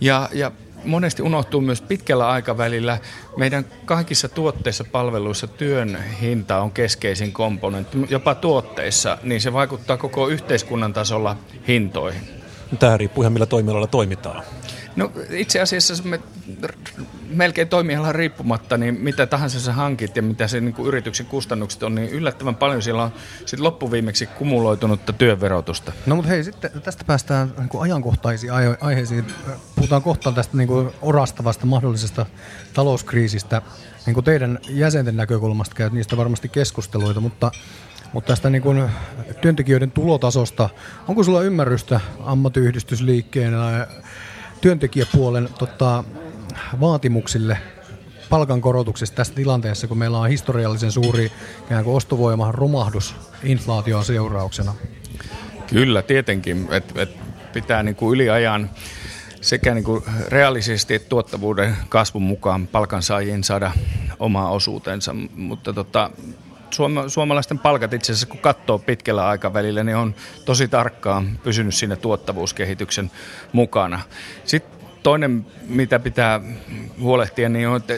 Ja, 0.00 0.28
ja 0.32 0.52
monesti 0.84 1.22
unohtuu 1.22 1.60
myös 1.60 1.82
pitkällä 1.82 2.28
aikavälillä 2.28 2.98
meidän 3.36 3.64
kaikissa 3.84 4.28
tuotteissa, 4.28 4.84
palveluissa 4.84 5.46
työn 5.46 5.98
hinta 6.20 6.60
on 6.60 6.70
keskeisin 6.70 7.32
komponentti. 7.32 7.98
Jopa 8.10 8.34
tuotteissa, 8.34 9.18
niin 9.22 9.40
se 9.40 9.52
vaikuttaa 9.52 9.96
koko 9.96 10.28
yhteiskunnan 10.28 10.92
tasolla 10.92 11.36
hintoihin. 11.68 12.22
Tämä 12.78 12.96
riippuu 12.96 13.22
ihan 13.22 13.32
millä 13.32 13.46
toimialalla 13.46 13.86
toimitaan. 13.86 14.44
No 14.96 15.12
itse 15.30 15.60
asiassa 15.60 16.02
me 16.04 16.20
melkein 17.28 17.68
toimialan 17.68 18.14
riippumatta, 18.14 18.76
niin 18.78 19.00
mitä 19.00 19.26
tahansa 19.26 19.60
sä 19.60 19.72
hankit 19.72 20.16
ja 20.16 20.22
mitä 20.22 20.48
se 20.48 20.60
niin 20.60 20.74
kuin 20.74 20.88
yrityksen 20.88 21.26
kustannukset 21.26 21.82
on, 21.82 21.94
niin 21.94 22.10
yllättävän 22.10 22.54
paljon 22.54 22.82
siellä 22.82 23.02
on 23.02 23.12
sit 23.46 23.60
loppuviimeksi 23.60 24.26
kumuloitunutta 24.26 25.12
työverotusta. 25.12 25.92
No 26.06 26.16
mutta 26.16 26.28
hei, 26.28 26.44
sitten 26.44 26.70
tästä 26.82 27.04
päästään 27.04 27.52
niin 27.58 27.68
kuin 27.68 27.82
ajankohtaisiin 27.82 28.52
aiheisiin. 28.80 29.24
Puhutaan 29.74 30.02
kohta 30.02 30.32
tästä 30.32 30.56
niin 30.56 30.68
kuin 30.68 30.90
orastavasta 31.02 31.66
mahdollisesta 31.66 32.26
talouskriisistä. 32.74 33.62
Niin 34.06 34.14
kuin 34.14 34.24
teidän 34.24 34.58
jäsenten 34.68 35.16
näkökulmasta 35.16 35.74
käyt 35.74 35.92
niistä 35.92 36.16
varmasti 36.16 36.48
keskusteluita, 36.48 37.20
mutta 37.20 37.50
mutta 38.12 38.28
tästä 38.28 38.50
niin 38.50 38.62
kuin 38.62 38.90
työntekijöiden 39.40 39.90
tulotasosta, 39.90 40.70
onko 41.08 41.22
sulla 41.22 41.42
ymmärrystä 41.42 42.00
ammattiyhdistysliikkeen 42.20 43.52
ja 43.52 43.86
työntekijäpuolen 44.62 45.48
tota, 45.58 46.04
vaatimuksille 46.80 47.58
palkankorotuksesta 48.30 49.16
tässä 49.16 49.34
tilanteessa, 49.34 49.86
kun 49.86 49.98
meillä 49.98 50.18
on 50.18 50.28
historiallisen 50.28 50.92
suuri 50.92 51.32
ostovoima 51.84 52.52
romahdus 52.52 53.14
inflaation 53.44 54.04
seurauksena? 54.04 54.74
Kyllä, 55.66 56.02
tietenkin. 56.02 56.68
Et, 56.70 56.96
et 56.96 57.10
pitää 57.52 57.82
niin 57.82 57.96
kuin 57.96 58.14
yliajan 58.14 58.70
sekä 59.40 59.74
niin 59.74 59.84
kuin 59.84 60.04
että 60.94 61.08
tuottavuuden 61.08 61.76
kasvun 61.88 62.22
mukaan 62.22 62.66
palkansaajiin 62.66 63.44
saada 63.44 63.72
oma 64.18 64.50
osuutensa. 64.50 65.14
Mutta 65.36 65.72
tota, 65.72 66.10
suoma, 66.74 67.08
suomalaisten 67.08 67.58
palkat 67.58 67.92
itse 67.92 68.12
asiassa, 68.12 68.26
kun 68.26 68.38
katsoo 68.38 68.78
pitkällä 68.78 69.28
aikavälillä, 69.28 69.84
niin 69.84 69.96
on 69.96 70.14
tosi 70.44 70.68
tarkkaan 70.68 71.38
pysynyt 71.42 71.74
siinä 71.74 71.96
tuottavuuskehityksen 71.96 73.10
mukana. 73.52 74.00
Sitten 74.44 74.80
toinen, 75.02 75.46
mitä 75.66 75.98
pitää 75.98 76.40
huolehtia, 77.00 77.48
niin 77.48 77.68
on, 77.68 77.76
että 77.76 77.94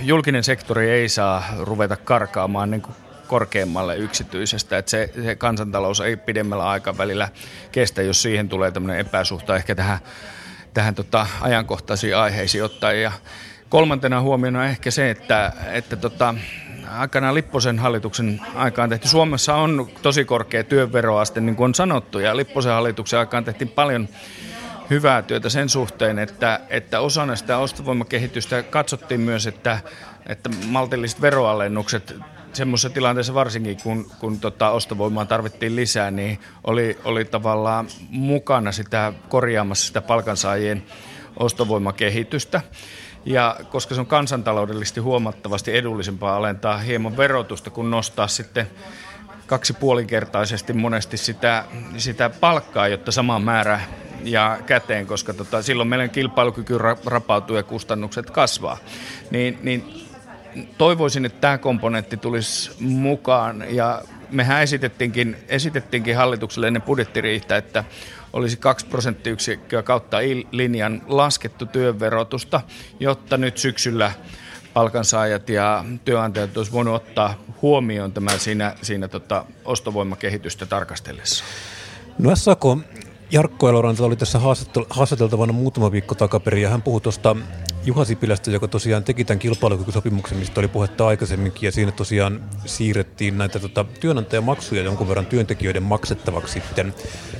julkinen 0.00 0.44
sektori 0.44 0.90
ei 0.90 1.08
saa 1.08 1.44
ruveta 1.58 1.96
karkaamaan 1.96 2.70
niin 2.70 2.82
kuin 2.82 2.96
korkeammalle 3.26 3.96
yksityisestä. 3.96 4.78
Että 4.78 4.90
se, 4.90 5.10
se 5.24 5.34
kansantalous 5.34 6.00
ei 6.00 6.16
pidemmällä 6.16 6.68
aikavälillä 6.68 7.28
kestä, 7.72 8.02
jos 8.02 8.22
siihen 8.22 8.48
tulee 8.48 8.70
tämmöinen 8.70 9.00
epäsuhta 9.00 9.56
ehkä 9.56 9.74
tähän, 9.74 9.98
tähän 10.74 10.94
tota 10.94 11.26
ajankohtaisiin 11.40 12.16
aiheisiin 12.16 12.64
ottaen. 12.64 13.02
Ja 13.02 13.12
kolmantena 13.68 14.20
huomiona 14.20 14.66
ehkä 14.66 14.90
se, 14.90 15.10
että, 15.10 15.52
että 15.72 15.96
tota, 15.96 16.34
aikanaan 16.90 17.34
Lipposen 17.34 17.78
hallituksen 17.78 18.40
aikaan 18.54 18.88
tehty. 18.88 19.08
Suomessa 19.08 19.54
on 19.54 19.88
tosi 20.02 20.24
korkea 20.24 20.64
työveroaste, 20.64 21.40
niin 21.40 21.56
kuin 21.56 21.64
on 21.64 21.74
sanottu, 21.74 22.18
ja 22.18 22.36
Lipposen 22.36 22.72
hallituksen 22.72 23.18
aikaan 23.18 23.44
tehtiin 23.44 23.68
paljon 23.68 24.08
hyvää 24.90 25.22
työtä 25.22 25.48
sen 25.48 25.68
suhteen, 25.68 26.18
että, 26.18 26.60
että 26.68 27.00
osana 27.00 27.36
sitä 27.36 27.58
ostovoimakehitystä 27.58 28.62
katsottiin 28.62 29.20
myös, 29.20 29.46
että, 29.46 29.78
että 30.26 30.50
maltilliset 30.66 31.20
veroalennukset 31.20 32.14
semmoisessa 32.52 32.90
tilanteessa 32.90 33.34
varsinkin, 33.34 33.76
kun, 33.82 34.10
kun 34.18 34.40
tota 34.40 34.70
ostovoimaa 34.70 35.24
tarvittiin 35.24 35.76
lisää, 35.76 36.10
niin 36.10 36.38
oli, 36.64 36.98
oli 37.04 37.24
tavallaan 37.24 37.86
mukana 38.10 38.72
sitä 38.72 39.12
korjaamassa 39.28 39.86
sitä 39.86 40.00
palkansaajien 40.00 40.82
ostovoimakehitystä. 41.38 42.60
Ja 43.26 43.56
koska 43.70 43.94
se 43.94 44.00
on 44.00 44.06
kansantaloudellisesti 44.06 45.00
huomattavasti 45.00 45.76
edullisempaa 45.76 46.36
alentaa 46.36 46.78
hieman 46.78 47.16
verotusta, 47.16 47.70
kuin 47.70 47.90
nostaa 47.90 48.28
sitten 48.28 48.66
kaksi 49.46 49.72
puolinkertaisesti 49.72 50.72
monesti 50.72 51.16
sitä, 51.16 51.64
sitä 51.96 52.30
palkkaa, 52.30 52.88
jotta 52.88 53.12
sama 53.12 53.38
määrä 53.38 53.80
ja 54.24 54.58
käteen, 54.66 55.06
koska 55.06 55.34
tota, 55.34 55.62
silloin 55.62 55.88
meidän 55.88 56.10
kilpailukyky 56.10 56.78
rapautuu 57.06 57.56
ja 57.56 57.62
kustannukset 57.62 58.30
kasvaa. 58.30 58.78
Niin, 59.30 59.58
niin 59.62 60.08
toivoisin, 60.78 61.24
että 61.24 61.40
tämä 61.40 61.58
komponentti 61.58 62.16
tulisi 62.16 62.70
mukaan 62.80 63.64
ja 63.68 64.02
mehän 64.30 64.62
esitettiinkin, 64.62 65.36
esitettiinkin 65.48 66.16
hallitukselle 66.16 66.66
ennen 66.66 66.82
budjettiriihtä, 66.82 67.56
että 67.56 67.84
olisi 68.36 68.56
2 68.56 68.86
prosenttiyksikköä 68.86 69.82
kautta 69.82 70.16
linjan 70.50 71.02
laskettu 71.06 71.66
työnverotusta, 71.66 72.60
jotta 73.00 73.36
nyt 73.36 73.58
syksyllä 73.58 74.12
palkansaajat 74.74 75.48
ja 75.48 75.84
työnantajat 76.04 76.56
olisi 76.56 76.72
voinut 76.72 76.94
ottaa 76.94 77.34
huomioon 77.62 78.12
tämän 78.12 78.40
siinä, 78.40 78.74
siinä 78.82 79.08
tota 79.08 79.44
ostovoimakehitystä 79.64 80.66
tarkastellessa. 80.66 81.44
No 82.18 82.36
SAK 82.36 82.62
Jarkko 83.30 83.68
Eloranta 83.68 84.04
oli 84.04 84.16
tässä 84.16 84.40
haastateltavana 84.90 85.52
muutama 85.52 85.92
viikko 85.92 86.14
takaperin 86.14 86.62
ja 86.62 86.68
hän 86.68 86.82
puhui 86.82 87.00
tuosta 87.00 87.36
Juha 87.86 88.04
Sipilästä, 88.04 88.50
joka 88.50 88.68
tosiaan 88.68 89.04
teki 89.04 89.24
tämän 89.24 89.38
kilpailukykysopimuksen, 89.38 90.38
mistä 90.38 90.60
oli 90.60 90.68
puhetta 90.68 91.06
aikaisemminkin, 91.06 91.66
ja 91.66 91.72
siinä 91.72 91.92
tosiaan 91.92 92.40
siirrettiin 92.64 93.38
näitä 93.38 93.58
tota, 93.58 93.84
työnantajamaksuja 94.00 94.82
jonkun 94.82 95.08
verran 95.08 95.26
työntekijöiden 95.26 95.82
maksettavaksi 95.82 96.52
sitten. 96.52 96.94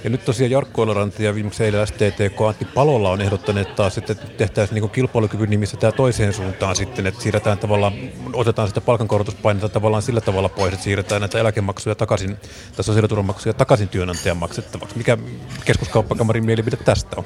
Ja 0.04 0.11
nyt 0.11 0.24
tosiaan 0.24 0.50
Jarkko 0.50 0.82
Eloranta 0.82 1.22
ja 1.22 1.35
viimeksi 1.35 1.64
eilen 1.64 1.87
STTK 1.87 2.40
Antti 2.48 2.64
Palolla 2.64 3.11
on 3.11 3.20
ehdottanut 3.20 3.76
taas, 3.76 3.98
että 3.98 4.14
tehtäisiin 4.14 4.80
niin 4.80 4.90
kilpailukyvyn 4.90 5.50
nimissä 5.50 5.76
tämä 5.76 5.92
toiseen 5.92 6.32
suuntaan 6.32 6.76
sitten, 6.76 7.06
että 7.06 7.22
siirretään 7.22 7.59
tavallaan, 7.59 7.92
otetaan 8.32 8.68
sitä 8.68 8.80
palkankorotuspainetta 8.80 9.68
tavallaan 9.68 10.02
sillä 10.02 10.20
tavalla 10.20 10.48
pois, 10.48 10.72
että 10.72 10.85
siirretään 10.85 11.20
näitä 11.20 11.38
eläkemaksuja 11.38 11.94
takaisin, 11.94 12.37
tai 12.76 12.85
sosiaaliturvamaksuja 12.85 13.54
takaisin 13.54 13.88
työnantajan 13.88 14.37
maksettavaksi. 14.37 14.98
Mikä 14.98 15.18
keskuskauppakamarin 15.64 16.44
mielipide 16.44 16.76
tästä 16.76 17.16
on? 17.16 17.24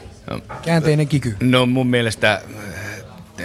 Käänteinen 0.62 1.08
kiky. 1.08 1.36
No 1.40 1.66
mun 1.66 1.86
mielestä 1.86 2.42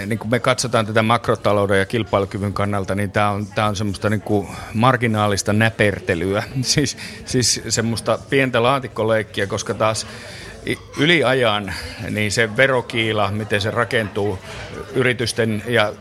niin 0.05 0.19
kun 0.19 0.29
me 0.29 0.39
katsotaan 0.39 0.85
tätä 0.85 1.01
makrotalouden 1.01 1.79
ja 1.79 1.85
kilpailukyvyn 1.85 2.53
kannalta, 2.53 2.95
niin 2.95 3.11
tämä 3.11 3.29
on, 3.29 3.47
tää 3.47 3.67
on 3.67 3.75
semmoista 3.75 4.09
niin 4.09 4.21
kuin 4.21 4.47
marginaalista 4.73 5.53
näpertelyä, 5.53 6.43
siis, 6.61 6.97
siis 7.25 7.61
semmoista 7.69 8.19
pientä 8.29 8.63
laatikkoleikkiä, 8.63 9.47
koska 9.47 9.73
taas 9.73 10.07
yliajan 10.97 11.73
niin 12.09 12.31
se 12.31 12.57
verokiila, 12.57 13.31
miten 13.31 13.61
se 13.61 13.71
rakentuu 13.71 14.39
yritysten 14.93 15.63
ja 15.67 15.93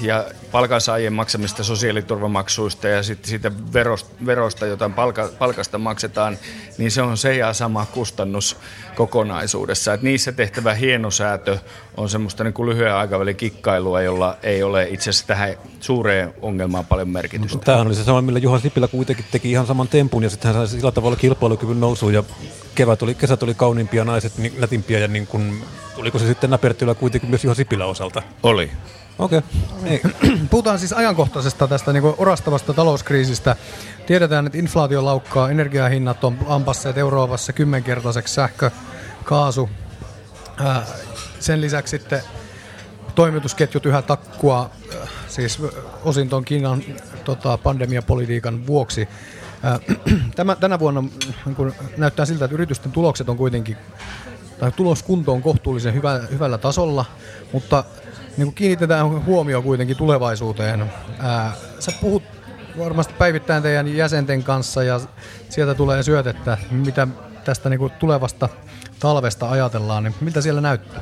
ja 0.00 0.24
palkansaajien 0.52 1.12
maksamista 1.12 1.64
sosiaaliturvamaksuista 1.64 2.88
ja 2.88 3.02
sitten 3.02 3.28
siitä 3.28 3.52
verosta, 3.72 4.10
verosta 4.26 4.66
jota 4.66 4.88
palka, 4.88 5.30
palkasta 5.38 5.78
maksetaan, 5.78 6.38
niin 6.78 6.90
se 6.90 7.02
on 7.02 7.16
se 7.16 7.36
ja 7.36 7.52
sama 7.52 7.86
kustannus 7.86 8.56
kokonaisuudessa. 8.94 9.94
Et 9.94 10.02
niissä 10.02 10.32
tehtävä 10.32 10.74
hienosäätö 10.74 11.58
on 11.96 12.08
semmoista 12.08 12.44
niin 12.44 12.54
kuin 12.54 12.68
lyhyen 12.68 12.94
aikavälin 12.94 13.36
kikkailua, 13.36 14.02
jolla 14.02 14.36
ei 14.42 14.62
ole 14.62 14.88
itse 14.90 15.10
asiassa 15.10 15.26
tähän 15.26 15.54
suureen 15.80 16.34
ongelmaan 16.42 16.86
paljon 16.86 17.08
merkitystä. 17.08 17.56
No, 17.56 17.62
tämähän 17.64 17.86
oli 17.86 17.94
se 17.94 18.04
sama, 18.04 18.22
millä 18.22 18.38
Juha 18.38 18.58
Sipilä 18.58 18.88
kuitenkin 18.88 19.24
teki 19.30 19.50
ihan 19.50 19.66
saman 19.66 19.88
tempun 19.88 20.22
ja 20.22 20.30
sitten 20.30 20.54
hän 20.54 20.66
sai 20.66 20.78
sillä 20.78 20.92
tavalla 20.92 21.16
kilpailukyvyn 21.16 21.80
nousuun 21.80 22.14
ja 22.14 22.22
kevät 22.74 23.02
oli, 23.02 23.14
kesät 23.14 23.42
oli 23.42 23.54
kauniimpia, 23.54 24.04
naiset 24.04 24.38
niin, 24.38 24.52
nätimpiä 24.58 24.98
ja 24.98 25.08
niin 25.08 25.26
kuin, 25.26 25.62
oliko 25.98 26.18
se 26.18 26.26
sitten 26.26 26.50
näpertelyä 26.50 26.94
kuitenkin 26.94 27.30
myös 27.30 27.44
Juha 27.44 27.54
Sipilä 27.54 27.86
osalta? 27.86 28.22
Oli. 28.42 28.70
Okei. 29.18 29.38
Okay. 29.38 30.10
Puhutaan 30.50 30.78
siis 30.78 30.92
ajankohtaisesta 30.92 31.68
tästä 31.68 31.92
niin 31.92 32.14
orastavasta 32.18 32.74
talouskriisistä. 32.74 33.56
Tiedetään, 34.06 34.46
että 34.46 34.58
inflaatio 34.58 35.04
laukkaa, 35.04 35.50
energiahinnat 35.50 36.24
on 36.24 36.38
ampasseet 36.48 36.98
Euroopassa 36.98 37.52
kymmenkertaiseksi 37.52 38.34
sähkö, 38.34 38.70
kaasu. 39.24 39.70
Ää, 40.64 40.86
sen 41.40 41.60
lisäksi 41.60 41.90
sitten 41.90 42.22
toimitusketjut 43.14 43.86
yhä 43.86 44.02
takkua, 44.02 44.70
siis 45.28 45.62
osin 46.04 46.28
tuon 46.28 46.44
Kiinan 46.44 46.82
tota, 47.24 47.58
pandemiapolitiikan 47.58 48.66
vuoksi. 48.66 49.08
Tämä, 50.36 50.56
tänä 50.56 50.78
vuonna 50.78 51.04
niin 51.46 51.54
kun 51.56 51.74
näyttää 51.96 52.26
siltä, 52.26 52.44
että 52.44 52.54
yritysten 52.54 52.92
tulokset 52.92 53.28
on 53.28 53.36
kuitenkin, 53.36 53.76
tai 54.58 54.72
tuloskunto 54.72 55.32
on 55.32 55.42
kohtuullisen 55.42 55.94
hyvä, 55.94 56.20
hyvällä 56.30 56.58
tasolla, 56.58 57.04
mutta 57.52 57.84
niin 58.36 58.46
kuin 58.46 58.54
kiinnitetään 58.54 59.24
huomioon 59.24 59.64
kuitenkin 59.64 59.96
tulevaisuuteen. 59.96 60.92
Ää, 61.18 61.52
sä 61.78 61.92
puhut 62.00 62.22
varmasti 62.78 63.14
päivittäin 63.18 63.62
teidän 63.62 63.96
jäsenten 63.96 64.42
kanssa 64.42 64.82
ja 64.82 65.00
sieltä 65.48 65.74
tulee 65.74 66.02
syötettä, 66.02 66.58
mitä 66.70 67.08
tästä 67.44 67.68
niin 67.70 67.78
kuin 67.78 67.92
tulevasta 67.98 68.48
talvesta 69.00 69.50
ajatellaan, 69.50 70.04
niin 70.04 70.14
miltä 70.20 70.40
siellä 70.40 70.60
näyttää? 70.60 71.00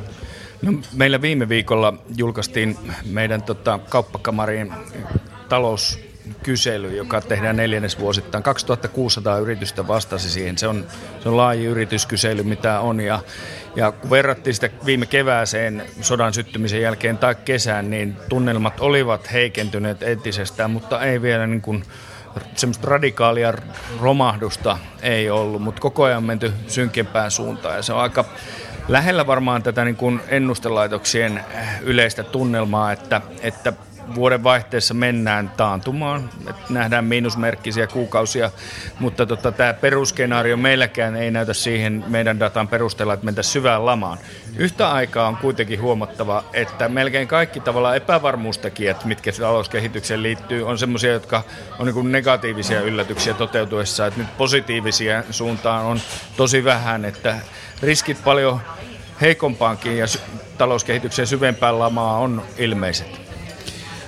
No, 0.62 0.73
meillä 0.92 1.23
viime 1.23 1.49
viikolla 1.49 1.95
julkaistiin 2.16 2.79
meidän 3.05 3.42
tota, 3.42 3.81
kauppakamarin 3.88 4.73
talous 5.49 6.06
kysely, 6.43 6.97
joka 6.97 7.21
tehdään 7.21 7.57
neljännesvuosittain. 7.57 8.43
2600 8.43 9.39
yritystä 9.39 9.89
vastasi 9.89 10.31
siihen. 10.31 10.59
Se 10.59 10.67
on, 10.67 10.87
se 11.23 11.29
on 11.29 11.37
laaji 11.37 11.65
yrityskysely, 11.65 12.43
mitä 12.43 12.81
on. 12.81 13.01
Ja, 13.01 13.21
ja 13.77 13.93
kun 13.93 14.11
verrattiin 14.11 14.55
sitä 14.55 14.71
viime 14.87 15.07
kevääseen 15.07 15.83
sodan 16.01 16.35
syttymisen 16.35 16.83
jälkeen 16.83 17.19
tai 17.19 17.35
kesään, 17.35 17.91
niin 17.91 18.17
tunnelmat 18.29 18.81
olivat 18.81 19.33
heikentyneet 19.33 20.03
entisestään, 20.03 20.71
mutta 20.71 21.03
ei 21.03 21.23
vielä 21.23 21.47
niin 21.47 21.62
kuin 21.62 21.85
semmoista 22.55 22.89
radikaalia 22.89 23.53
romahdusta 24.01 24.79
ei 25.03 25.31
ollut, 25.31 25.62
mutta 25.62 25.81
koko 25.81 26.05
ajan 26.05 26.25
menty 26.25 26.53
synkempään 26.67 27.31
suuntaan. 27.31 27.77
Ja 27.77 27.83
se 27.83 27.93
on 27.93 28.01
aika 28.01 28.25
lähellä 28.89 29.27
varmaan 29.27 29.62
tätä 29.62 29.85
niin 29.85 29.97
kuin 29.97 30.21
ennustelaitoksien 30.29 31.45
yleistä 31.83 32.23
tunnelmaa, 32.23 32.93
että, 32.93 33.21
että 33.41 33.73
vuoden 34.14 34.45
vaihteessa 34.45 34.95
mennään 34.95 35.53
taantumaan, 35.57 36.31
että 36.51 36.62
nähdään 36.69 37.05
miinusmerkkisiä 37.05 37.87
kuukausia, 37.87 38.51
mutta 39.01 39.27
tota, 39.27 39.53
tämä 39.53 39.75
perusskenaario 39.75 40.57
meilläkään 40.57 41.16
ei 41.16 41.31
näytä 41.31 41.55
siihen 41.55 42.05
meidän 42.07 42.40
datan 42.40 42.69
perusteella, 42.69 43.14
että 43.14 43.25
mentäisiin 43.25 43.53
syvään 43.53 43.87
lamaan. 43.87 44.19
Yhtä 44.57 44.92
aikaa 44.92 45.29
on 45.29 45.37
kuitenkin 45.37 45.81
huomattava, 45.81 46.45
että 46.53 46.88
melkein 46.88 47.29
kaikki 47.29 47.61
tavallaan 47.61 47.97
epävarmuustekijät, 47.97 49.05
mitkä 49.05 49.33
talouskehitykseen 49.33 50.23
liittyy, 50.23 50.66
on 50.66 50.79
sellaisia, 50.79 51.12
jotka 51.12 51.42
on 51.79 51.87
niin 51.87 52.12
negatiivisia 52.12 52.81
yllätyksiä 52.81 53.35
toteutuessa, 53.35 54.07
että 54.07 54.21
nyt 54.21 54.37
positiivisia 54.37 55.23
suuntaan 55.31 55.85
on 55.85 56.01
tosi 56.37 56.64
vähän, 56.64 57.05
että 57.05 57.37
riskit 57.83 58.25
paljon 58.25 58.61
heikompaankin 59.21 59.99
ja 59.99 60.07
talouskehityksen 60.59 61.27
syvempään 61.27 61.79
lamaa 61.79 62.19
on 62.19 62.42
ilmeiset. 62.59 63.26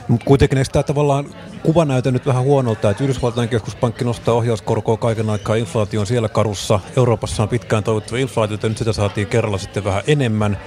Mutta 0.08 0.26
kuitenkin 0.26 0.58
eikö 0.58 0.70
tämä 0.72 0.82
tavallaan 0.82 1.34
kuva 1.62 1.84
näytä 1.84 2.10
nyt 2.10 2.26
vähän 2.26 2.42
huonolta, 2.42 2.90
että 2.90 3.04
Yhdysvaltain 3.04 3.48
keskuspankki 3.48 4.04
nostaa 4.04 4.34
ohjauskorkoa 4.34 4.96
kaiken 4.96 5.30
aikaa, 5.30 5.56
inflaatio 5.56 6.00
on 6.00 6.06
siellä 6.06 6.28
karussa, 6.28 6.80
Euroopassa 6.96 7.42
on 7.42 7.48
pitkään 7.48 7.84
toivottu 7.84 8.16
inflaatiota, 8.16 8.68
nyt 8.68 8.78
sitä 8.78 8.92
saatiin 8.92 9.26
kerralla 9.26 9.58
sitten 9.58 9.84
vähän 9.84 10.02
enemmän, 10.06 10.58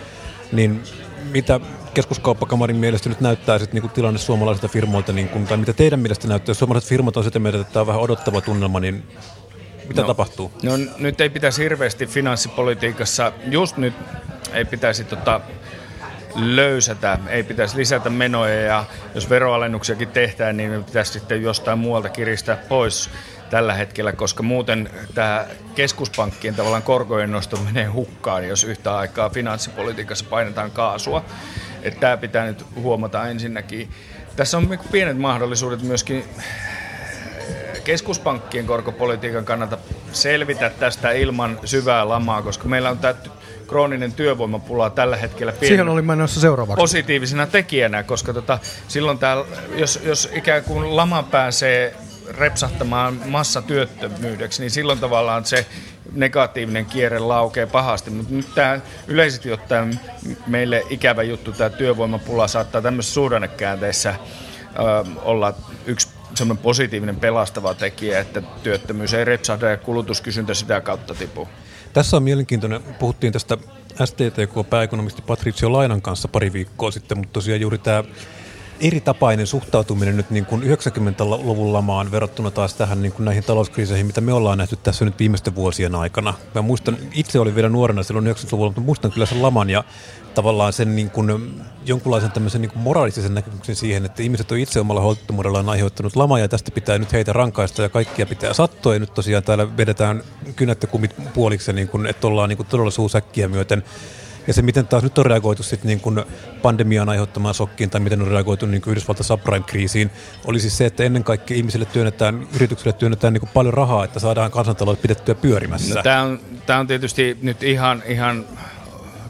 niin 0.52 0.84
mitä 1.32 1.60
keskuskauppakamarin 1.94 2.76
mielestä 2.76 3.10
nyt 3.10 3.22
näyttää 3.22 3.60
sitten 3.60 3.74
niin 3.74 3.82
kuin 3.82 3.92
tilanne 3.92 4.20
suomalaisilta 4.20 4.68
firmoilta, 4.68 5.14
niin 5.14 5.30
kuin, 5.30 5.48
tai 5.48 5.58
mitä 5.58 5.74
teidän 5.74 6.00
mielestä 6.00 6.28
näyttää, 6.28 6.52
jos 6.52 6.60
suomalaiset 6.60 6.90
firmat 6.90 7.18
on 7.18 7.24
sitä 7.24 7.40
mieltä, 7.40 7.60
että 7.60 7.74
tämä 7.74 7.82
on 7.82 7.88
vähän 7.88 8.02
odottava 8.02 8.42
tunnelma, 8.42 8.80
niin 8.80 9.04
mitä 9.88 10.02
no, 10.02 10.08
tapahtuu? 10.08 10.52
No 10.64 10.72
nyt 10.98 11.22
ei 11.22 11.30
pitäisi 11.30 11.64
hirveästi 11.64 12.06
finanssipolitiikassa, 12.06 13.32
just 13.46 13.78
nyt 13.78 13.94
ei 14.54 14.66
pitäisi 14.66 15.04
tota, 15.04 15.42
löysätä, 16.36 17.20
ei 17.28 17.44
pitäisi 17.44 17.78
lisätä 17.78 18.10
menoja 18.10 18.62
ja 18.62 18.86
jos 19.16 19.30
veroalennuksiakin 19.30 20.08
tehdään, 20.08 20.58
niin 20.58 20.84
pitäisi 20.84 21.12
sitten 21.12 21.44
jostain 21.44 21.80
muualta 21.80 22.10
kiristää 22.10 22.58
pois 22.58 23.10
tällä 23.50 23.74
hetkellä, 23.74 24.14
koska 24.14 24.44
muuten 24.44 24.90
tämä 25.14 25.46
keskuspankkien 25.76 26.56
tavallaan 26.56 26.84
korkojen 26.84 27.32
nosto 27.32 27.58
menee 27.58 27.86
hukkaan, 27.86 28.48
jos 28.48 28.64
yhtä 28.64 28.98
aikaa 28.98 29.30
finanssipolitiikassa 29.30 30.26
painetaan 30.30 30.72
kaasua. 30.72 31.26
Että 31.84 32.00
tämä 32.00 32.18
pitää 32.18 32.46
nyt 32.46 32.66
huomata 32.76 33.28
ensinnäkin. 33.28 33.90
Tässä 34.36 34.58
on 34.58 34.70
niinku 34.70 34.86
pienet 34.92 35.18
mahdollisuudet 35.18 35.82
myöskin 35.82 36.26
keskuspankkien 37.84 38.66
korkopolitiikan 38.66 39.46
kannalta 39.46 39.78
selvitä 40.12 40.70
tästä 40.70 41.12
ilman 41.12 41.60
syvää 41.66 42.10
lamaa, 42.10 42.42
koska 42.42 42.68
meillä 42.68 42.90
on 42.90 42.98
tämä 42.98 43.14
krooninen 43.72 44.14
työvoimapula 44.14 44.90
tällä 44.90 45.18
hetkellä 45.18 45.52
pieni, 45.52 45.68
Siihen 45.68 45.90
oli 45.90 46.02
menossa 46.02 46.40
seuraavaksi. 46.40 46.82
positiivisena 46.82 47.48
tekijänä, 47.48 48.04
koska 48.04 48.34
tota, 48.34 48.60
silloin 48.88 49.18
tää, 49.18 49.38
jos, 49.76 50.00
jos 50.04 50.30
ikään 50.34 50.64
kuin 50.64 50.96
lama 50.96 51.24
pääsee 51.24 51.96
repsahtamaan 52.38 53.20
massatyöttömyydeksi, 53.26 54.62
niin 54.62 54.72
silloin 54.72 55.00
tavallaan 55.00 55.46
se 55.46 55.66
negatiivinen 56.12 56.86
kierre 56.86 57.20
laukee 57.20 57.66
pahasti. 57.66 58.10
Mutta 58.10 58.34
nyt 58.34 58.56
tämä 58.56 58.80
yleisesti 59.08 59.52
ottaen 59.52 60.00
meille 60.48 60.84
ikävä 60.90 61.24
juttu, 61.24 61.52
tämä 61.52 61.70
työvoimapula 61.70 62.48
saattaa 62.48 62.82
tämmöisessä 62.82 63.14
suhdannekäänteessä 63.14 64.16
ö, 64.16 65.10
olla 65.22 65.54
yksi 65.86 66.08
semmoinen 66.36 66.64
positiivinen 66.64 67.16
pelastava 67.16 67.74
tekijä, 67.74 68.20
että 68.20 68.42
työttömyys 68.64 69.14
ei 69.14 69.26
repsahda 69.26 69.70
ja 69.70 69.78
kulutuskysyntä 69.78 70.54
sitä 70.54 70.82
kautta 70.82 71.16
tipu. 71.16 71.48
Tässä 71.94 72.18
on 72.18 72.24
mielenkiintoinen, 72.24 72.84
puhuttiin 73.00 73.34
tästä 73.34 73.58
STTK-pääekonomisti 74.06 75.22
Patricio 75.22 75.74
Lainan 75.74 76.02
kanssa 76.02 76.28
pari 76.28 76.54
viikkoa 76.54 76.92
sitten, 76.92 77.18
mutta 77.18 77.34
tosiaan 77.34 77.62
juuri 77.62 77.78
tämä 77.78 78.04
eritapainen 78.82 79.48
suhtautuminen 79.48 80.18
nyt 80.18 80.30
niin 80.30 80.46
kuin 80.46 80.64
90-luvun 80.64 81.74
lamaan 81.74 82.12
verrattuna 82.12 82.52
taas 82.52 82.74
tähän 82.74 83.02
niin 83.02 83.12
kuin 83.12 83.26
näihin 83.26 83.44
talouskriiseihin, 83.44 84.06
mitä 84.06 84.22
me 84.22 84.34
ollaan 84.34 84.58
nähty 84.58 84.76
tässä 84.76 85.06
nyt 85.06 85.20
viimeisten 85.20 85.56
vuosien 85.56 85.96
aikana. 85.96 86.34
Mä 86.56 86.62
muistan, 86.62 86.98
itse 87.14 87.40
olin 87.40 87.56
vielä 87.56 87.70
nuorena 87.70 88.04
silloin 88.04 88.28
90-luvulla, 88.28 88.70
mutta 88.70 88.82
muistan 88.82 89.12
kyllä 89.12 89.26
sen 89.26 89.42
laman 89.42 89.70
ja 89.70 89.84
tavallaan 90.36 90.74
sen 90.74 90.96
niin 90.96 91.10
kuin, 91.10 91.62
jonkunlaisen 91.86 92.32
tämmöisen 92.32 92.62
niin 92.62 92.72
kuin 92.72 92.82
moraalisen 92.82 93.34
näkemyksen 93.34 93.76
siihen, 93.76 94.06
että 94.06 94.24
ihmiset 94.24 94.52
on 94.52 94.58
itse 94.58 94.80
omalla 94.80 95.02
holttomuudellaan 95.02 95.70
aiheuttanut 95.70 96.16
lama 96.16 96.40
ja 96.40 96.48
tästä 96.48 96.72
pitää 96.72 96.98
nyt 96.98 97.14
heitä 97.14 97.34
rankaista 97.34 97.82
ja 97.82 97.90
kaikkia 97.90 98.26
pitää 98.26 98.54
sattua 98.54 98.94
ja 98.94 99.00
nyt 99.00 99.14
tosiaan 99.14 99.44
täällä 99.44 99.78
vedetään 99.78 100.24
kynät 100.56 100.82
ja 100.82 100.88
kumit 100.88 101.16
puoliksi, 101.34 101.74
niin 101.74 101.88
kuin, 101.88 102.06
että 102.06 102.28
ollaan 102.28 102.50
niin 102.50 102.58
kuin 102.58 102.68
todella 102.68 102.92
suusäkkiä 102.92 103.48
myöten 103.48 103.84
ja 104.48 104.54
se, 104.54 104.62
miten 104.62 104.88
taas 104.88 105.04
nyt 105.04 105.18
on 105.18 105.26
reagoitu 105.26 105.64
sitten 105.64 105.88
niin 105.88 106.00
kuin 106.00 106.24
pandemian 106.62 107.10
aiheuttamaan 107.10 107.54
sokkiin 107.54 107.90
tai 107.90 108.02
miten 108.02 108.22
on 108.22 108.28
reagoitu 108.28 108.66
niin 108.66 108.82
Yhdysvaltain 108.88 109.26
subprime-kriisiin, 109.26 110.12
oli 110.46 110.60
siis 110.60 110.78
se, 110.78 110.86
että 110.86 111.04
ennen 111.04 111.24
kaikkea 111.24 111.58
ihmisille 111.58 111.86
työnnetään, 111.86 112.48
yrityksille 112.56 112.94
työnnetään 112.94 113.34
niin 113.34 113.42
kuin 113.42 113.52
paljon 113.54 113.74
rahaa, 113.74 114.04
että 114.04 114.20
saadaan 114.20 114.52
kansantalous 114.52 114.98
pidettyä 114.98 115.36
pyörimässä. 115.36 115.96
No, 115.96 116.04
tämä, 116.04 116.22
on, 116.22 116.40
tämä 116.66 116.80
on 116.80 116.88
tietysti 116.88 117.38
nyt 117.42 117.64
ihan, 117.64 118.04
ihan 118.08 118.46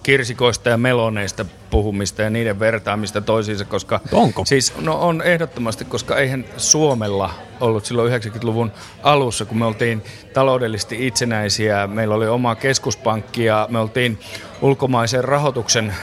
kirsikoista 0.04 0.70
ja 0.70 0.78
meloneista 0.78 1.46
puhumista 1.70 2.22
ja 2.22 2.30
niiden 2.30 2.60
vertaamista 2.60 3.22
toisiinsa, 3.22 3.66
koska... 3.66 4.00
Onko? 4.12 4.46
Siis, 4.46 4.74
no 4.78 5.00
on 5.00 5.22
ehdottomasti, 5.22 5.86
koska 5.86 6.18
eihän 6.18 6.46
Suomella 6.58 7.34
ollut 7.60 7.86
silloin 7.86 8.22
90-luvun 8.22 8.72
alussa, 9.04 9.46
kun 9.46 9.58
me 9.58 9.66
oltiin 9.66 10.04
taloudellisesti 10.34 11.08
itsenäisiä, 11.08 11.88
meillä 11.88 12.16
oli 12.16 12.28
oma 12.28 12.56
keskuspankki 12.56 13.46
ja 13.46 13.68
me 13.72 13.80
oltiin 13.80 14.20
ulkomaisen 14.62 15.24
rahoituksen 15.24 15.94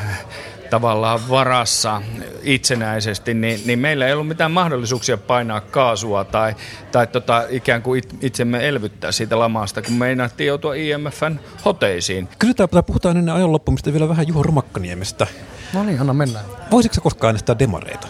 tavallaan 0.71 1.21
varassa 1.29 2.03
itsenäisesti, 2.43 3.35
niin, 3.35 3.61
niin 3.67 3.79
meillä 3.79 4.07
ei 4.07 4.13
ollut 4.13 4.29
mitään 4.29 4.53
mahdollisuuksia 4.53 5.17
painaa 5.19 5.61
kaasua 5.61 6.25
tai, 6.25 6.55
tai 6.93 7.07
tota, 7.07 7.45
ikään 7.49 7.83
kuin 7.83 8.03
itsemme 8.21 8.69
elvyttää 8.69 9.13
siitä 9.13 9.39
lamasta, 9.39 9.83
kun 9.83 9.95
meinattiin 9.95 10.49
joutua 10.49 10.75
IMFn 10.75 11.39
hoteisiin. 11.65 12.29
Kysytään, 12.39 12.69
puhutaan 12.87 13.17
ennen 13.17 13.35
ajan 13.35 13.53
loppumista 13.53 13.93
vielä 13.93 14.09
vähän 14.09 14.29
Juho 14.29 14.43
Romakkaniemestä. 14.43 15.27
No 15.75 15.85
niin, 15.85 16.01
anna 16.01 16.15
mennä. 16.15 16.41
Voisitko 16.71 16.95
sä 16.95 17.01
koskaan 17.01 17.29
äänestää 17.29 17.59
demareita? 17.59 18.09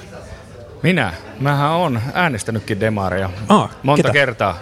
Minä? 0.83 1.13
Mähän 1.41 1.71
on 1.71 2.01
äänestänytkin 2.15 2.81
demaria. 2.81 3.31
Aa, 3.49 3.69
Monta 3.83 4.03
ketä? 4.03 4.13
kertaa. 4.13 4.59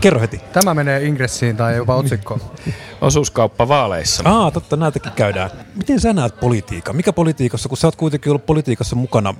Kerro 0.00 0.20
heti. 0.20 0.40
Tämä 0.52 0.74
menee 0.74 1.04
ingressiin 1.04 1.56
tai 1.56 1.76
jopa 1.76 1.94
otsikkoon. 1.94 2.40
Osuuskauppa 3.00 3.68
vaaleissa. 3.68 4.22
Aa, 4.26 4.50
totta, 4.50 4.76
näitäkin 4.76 5.12
käydään. 5.12 5.50
Miten 5.74 6.00
sä 6.00 6.12
näet 6.12 6.40
politiikan? 6.40 6.96
Mikä 6.96 7.12
politiikassa, 7.12 7.68
kun 7.68 7.78
sä 7.78 7.86
oot 7.86 7.96
kuitenkin 7.96 8.30
ollut 8.30 8.46
politiikassa 8.46 8.96
mukana 8.96 9.34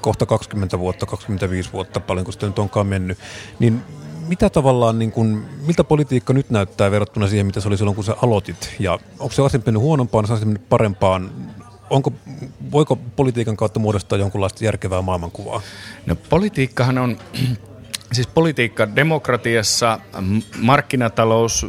kohta 0.00 0.26
20 0.26 0.78
vuotta, 0.78 1.06
25 1.06 1.72
vuotta, 1.72 2.00
paljon 2.00 2.24
kun 2.24 2.32
sitä 2.32 2.46
nyt 2.46 2.58
onkaan 2.58 2.86
mennyt, 2.86 3.18
niin 3.58 3.82
mitä 4.28 4.50
tavallaan, 4.50 4.98
niin 4.98 5.12
kuin, 5.12 5.44
miltä 5.66 5.84
politiikka 5.84 6.32
nyt 6.32 6.50
näyttää 6.50 6.90
verrattuna 6.90 7.28
siihen, 7.28 7.46
mitä 7.46 7.60
se 7.60 7.68
oli 7.68 7.76
silloin, 7.76 7.94
kun 7.94 8.04
sä 8.04 8.16
aloitit? 8.22 8.74
Ja 8.78 8.98
onko 9.18 9.32
se 9.32 9.42
asia 9.42 9.60
mennyt 9.66 9.82
huonompaan, 9.82 10.26
se 10.26 10.44
mennyt 10.44 10.68
parempaan? 10.68 11.30
Onko, 11.90 12.12
voiko 12.72 12.96
politiikan 12.96 13.56
kautta 13.56 13.80
muodostaa 13.80 14.18
jonkunlaista 14.18 14.64
järkevää 14.64 15.02
maailmankuvaa? 15.02 15.62
No 16.06 16.16
politiikkahan 16.16 16.98
on, 16.98 17.18
siis 18.12 18.26
politiikka 18.26 18.96
demokratiassa, 18.96 19.98
markkinatalous, 20.58 21.66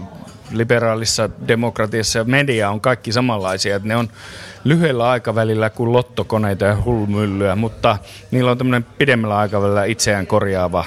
liberaalissa 0.52 1.30
demokratiassa 1.48 2.20
ja 2.20 2.26
media 2.26 2.70
on 2.70 2.82
kaikki 2.82 3.12
samanlaisia. 3.12 3.76
Että 3.76 3.88
ne 3.88 3.96
on 3.96 4.10
lyhyellä 4.64 5.10
aikavälillä 5.10 5.70
kuin 5.70 5.94
lottokoneita 5.94 6.66
ja 6.66 6.78
hulmyllyä, 6.86 7.56
mutta 7.56 7.98
niillä 8.32 8.52
on 8.52 8.58
tämmöinen 8.58 8.86
pidemmällä 8.98 9.38
aikavälillä 9.38 9.86
itseään 9.86 10.28
korjaava 10.28 10.86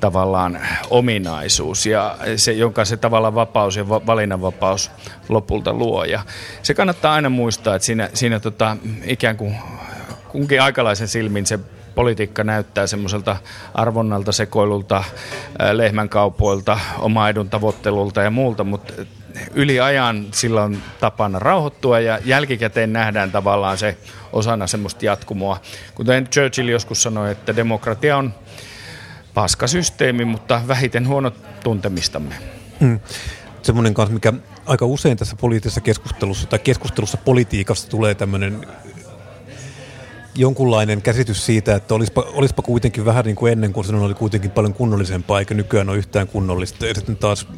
tavallaan 0.00 0.58
ominaisuus 0.90 1.86
ja 1.86 2.16
se, 2.36 2.52
jonka 2.52 2.84
se 2.84 2.96
tavallaan 2.96 3.34
vapaus 3.34 3.76
ja 3.76 3.88
valinnanvapaus 3.88 4.90
lopulta 5.28 5.72
luo. 5.72 6.04
Ja 6.04 6.20
se 6.62 6.74
kannattaa 6.74 7.14
aina 7.14 7.28
muistaa, 7.28 7.76
että 7.76 7.86
siinä, 7.86 8.10
siinä 8.14 8.40
tota, 8.40 8.76
ikään 9.04 9.36
kuin 9.36 9.56
kunkin 10.28 10.62
aikalaisen 10.62 11.08
silmin 11.08 11.46
se 11.46 11.58
politiikka 11.96 12.44
näyttää 12.44 12.86
semmoiselta 12.86 13.36
arvonnalta, 13.74 14.32
sekoilulta, 14.32 15.04
lehmänkaupoilta, 15.72 16.80
oma 16.98 17.28
edun 17.28 17.50
tavoittelulta 17.50 18.22
ja 18.22 18.30
muulta, 18.30 18.64
mutta 18.64 18.92
yli 19.54 19.80
ajan 19.80 20.26
sillä 20.32 20.62
on 20.62 20.78
tapana 21.00 21.38
rauhoittua 21.38 22.00
ja 22.00 22.18
jälkikäteen 22.24 22.92
nähdään 22.92 23.30
tavallaan 23.32 23.78
se 23.78 23.96
osana 24.32 24.66
semmoista 24.66 25.04
jatkumoa. 25.04 25.60
Kuten 25.94 26.28
Churchill 26.28 26.68
joskus 26.68 27.02
sanoi, 27.02 27.32
että 27.32 27.56
demokratia 27.56 28.16
on 28.16 28.34
paskasysteemi, 29.34 30.24
mutta 30.24 30.60
vähiten 30.68 31.08
huono 31.08 31.32
tuntemistamme. 31.64 32.34
Mm. 32.80 33.00
Semmoinen 33.62 33.94
kanssa, 33.94 34.14
mikä 34.14 34.32
aika 34.66 34.86
usein 34.86 35.16
tässä 35.16 35.36
poliittisessa 35.40 35.80
keskustelussa 35.80 36.46
tai 36.46 36.58
keskustelussa 36.58 37.16
politiikasta 37.16 37.90
tulee 37.90 38.14
tämmöinen 38.14 38.66
jonkunlainen 40.36 41.02
käsitys 41.02 41.46
siitä, 41.46 41.74
että 41.74 41.94
olispa, 41.94 42.24
olispa 42.32 42.62
kuitenkin 42.62 43.04
vähän 43.04 43.24
niin 43.24 43.36
kuin 43.36 43.52
ennen, 43.52 43.72
kun 43.72 43.84
se 43.84 43.96
oli 43.96 44.14
kuitenkin 44.14 44.50
paljon 44.50 44.74
kunnollisempaa, 44.74 45.38
eikä 45.38 45.54
nykyään 45.54 45.88
ole 45.88 45.98
yhtään 45.98 46.28
kunnollista. 46.28 46.86
Ja 46.86 46.94
sitten 46.94 47.16
taas 47.16 47.48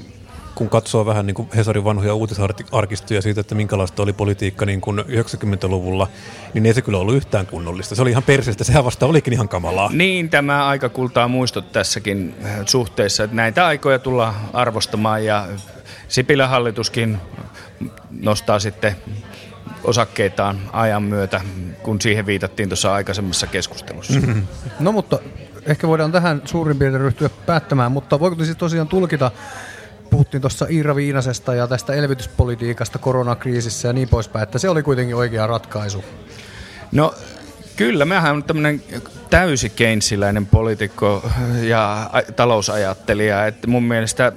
kun 0.54 0.68
katsoo 0.68 1.06
vähän 1.06 1.26
niin 1.26 1.34
kuin 1.34 1.48
Hesarin 1.56 1.84
vanhoja 1.84 2.14
uutisarkistoja 2.14 3.22
siitä, 3.22 3.40
että 3.40 3.54
minkälaista 3.54 4.02
oli 4.02 4.12
politiikka 4.12 4.66
niin 4.66 4.80
kuin 4.80 4.98
90-luvulla, 4.98 6.08
niin 6.54 6.66
ei 6.66 6.74
se 6.74 6.82
kyllä 6.82 6.98
ollut 6.98 7.14
yhtään 7.14 7.46
kunnollista. 7.46 7.94
Se 7.94 8.02
oli 8.02 8.10
ihan 8.10 8.22
perseestä, 8.22 8.64
sehän 8.64 8.84
vasta 8.84 9.06
olikin 9.06 9.32
ihan 9.32 9.48
kamalaa. 9.48 9.90
Niin, 9.92 10.30
tämä 10.30 10.66
aika 10.66 10.88
kultaa 10.88 11.28
muistot 11.28 11.72
tässäkin 11.72 12.34
suhteessa, 12.66 13.24
että 13.24 13.36
näitä 13.36 13.66
aikoja 13.66 13.98
tullaan 13.98 14.34
arvostamaan 14.52 15.24
ja 15.24 15.46
Sipilän 16.08 16.48
hallituskin 16.48 17.18
nostaa 18.10 18.58
sitten 18.58 18.96
osakkeitaan 19.84 20.60
ajan 20.72 21.02
myötä, 21.02 21.40
kun 21.82 22.00
siihen 22.00 22.26
viitattiin 22.26 22.68
tuossa 22.68 22.94
aikaisemmassa 22.94 23.46
keskustelussa. 23.46 24.20
Mm-hmm. 24.20 24.46
No 24.80 24.92
mutta 24.92 25.18
ehkä 25.66 25.88
voidaan 25.88 26.12
tähän 26.12 26.42
suurin 26.44 26.78
piirtein 26.78 27.00
ryhtyä 27.00 27.30
päättämään, 27.46 27.92
mutta 27.92 28.20
voiko 28.20 28.44
siis 28.44 28.56
tosiaan 28.56 28.88
tulkita, 28.88 29.30
puhuttiin 30.10 30.40
tuossa 30.40 30.66
Iira 30.70 30.96
Viinasesta 30.96 31.54
ja 31.54 31.66
tästä 31.66 31.92
elvytyspolitiikasta 31.92 32.98
koronakriisissä 32.98 33.88
ja 33.88 33.92
niin 33.92 34.08
poispäin, 34.08 34.42
että 34.42 34.58
se 34.58 34.68
oli 34.68 34.82
kuitenkin 34.82 35.16
oikea 35.16 35.46
ratkaisu? 35.46 36.04
No 36.92 37.14
Kyllä, 37.78 38.04
mehän 38.04 38.34
on 38.34 38.44
tämmöinen 38.44 38.82
täysi 39.30 39.70
keinsiläinen 39.70 40.46
poliitikko 40.46 41.30
ja 41.62 42.10
talousajattelija. 42.36 43.46
Että 43.46 43.66
mun 43.66 43.82
mielestä 43.82 44.32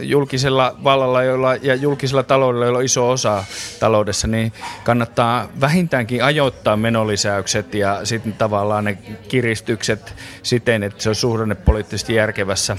julkisella 0.00 0.76
vallalla 0.84 1.22
jolla, 1.22 1.54
ja 1.54 1.74
julkisella 1.74 2.22
taloudella, 2.22 2.66
jolla 2.66 2.78
on 2.78 2.84
iso 2.84 3.10
osa 3.10 3.44
taloudessa, 3.80 4.26
niin 4.26 4.52
kannattaa 4.84 5.48
vähintäänkin 5.60 6.24
ajoittaa 6.24 6.76
menolisäykset 6.76 7.74
ja 7.74 8.00
sitten 8.04 8.32
tavallaan 8.32 8.84
ne 8.84 8.98
kiristykset 9.28 10.14
siten, 10.42 10.82
että 10.82 11.02
se 11.02 11.08
on 11.08 11.14
suhdannepoliittisesti 11.14 12.14
järkevässä 12.14 12.76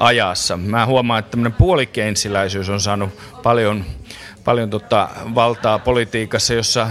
ajassa. 0.00 0.56
Mä 0.56 0.86
huomaan, 0.86 1.18
että 1.18 1.30
tämmöinen 1.30 1.58
puolikeinsiläisyys 1.58 2.68
on 2.68 2.80
saanut 2.80 3.10
paljon 3.42 3.84
paljon 4.46 4.70
tota 4.70 5.08
valtaa 5.34 5.78
politiikassa, 5.78 6.54
jossa 6.54 6.88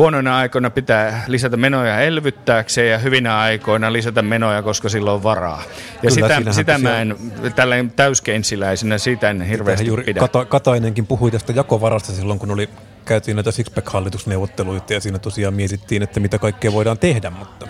huonoina 0.00 0.36
aikoina 0.36 0.70
pitää 0.70 1.24
lisätä 1.26 1.56
menoja 1.56 2.00
elvyttääkseen 2.00 2.90
ja 2.90 2.98
hyvinä 2.98 3.38
aikoina 3.38 3.92
lisätä 3.92 4.22
menoja, 4.22 4.62
koska 4.62 4.88
silloin 4.88 5.14
on 5.14 5.22
varaa. 5.22 5.62
Ja 6.02 6.10
Kyllä, 6.14 6.38
sitä, 6.38 6.52
sitä 6.52 6.78
mä 6.78 7.00
en 7.00 7.16
tällainen 7.56 7.90
täyskeinsiläisenä, 7.90 8.98
sitä 8.98 9.30
en 9.30 9.42
hirveästi 9.42 9.86
juuri 9.86 10.04
pidä. 10.04 10.20
Kata, 10.20 10.44
Katainenkin 10.44 11.06
puhui 11.06 11.30
tästä 11.30 11.52
jakovarasta 11.52 12.12
silloin, 12.12 12.38
kun 12.38 12.50
oli 12.50 12.68
käytiin 13.04 13.36
näitä 13.36 13.50
Sixpack-hallitusneuvotteluita 13.50 14.92
ja 14.92 15.00
siinä 15.00 15.18
tosiaan 15.18 15.54
mietittiin, 15.54 16.02
että 16.02 16.20
mitä 16.20 16.38
kaikkea 16.38 16.72
voidaan 16.72 16.98
tehdä. 16.98 17.30
Mutta... 17.30 17.68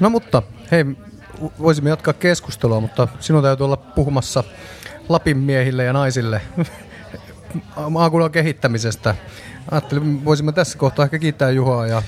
No 0.00 0.10
mutta 0.10 0.42
hei, 0.70 0.84
voisimme 1.58 1.90
jatkaa 1.90 2.14
keskustelua, 2.14 2.80
mutta 2.80 3.08
sinun 3.20 3.42
täytyy 3.42 3.64
olla 3.64 3.76
puhumassa 3.76 4.44
Lapin 5.08 5.36
miehille 5.36 5.84
ja 5.84 5.92
naisille 5.92 6.40
maakunnan 7.90 8.30
kehittämisestä. 8.30 9.14
Ajattelin, 9.70 10.24
voisimme 10.24 10.52
tässä 10.52 10.78
kohtaa 10.78 11.04
ehkä 11.04 11.18
kiittää 11.18 11.50
Juhaa 11.50 11.86
ja 11.86 12.02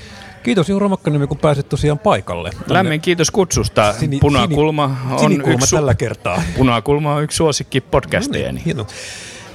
Kiitos 0.44 0.68
Juha 0.68 0.88
Makkanimi, 0.88 1.26
kun 1.26 1.38
pääsit 1.38 1.68
tosiaan 1.68 1.98
paikalle. 1.98 2.50
Lämmin 2.68 3.00
kiitos 3.00 3.30
kutsusta. 3.30 3.92
Sini, 3.92 4.18
Punakulma 4.18 4.96
on 5.10 5.32
yksi, 5.32 5.76
tällä 5.76 5.94
kertaa. 5.94 6.42
Punakulma 6.56 7.14
on 7.14 7.22
yksi 7.22 7.36
suosikki 7.36 7.80
podcasteeni. 7.80 8.62
No 8.74 8.74
niin, 8.74 8.86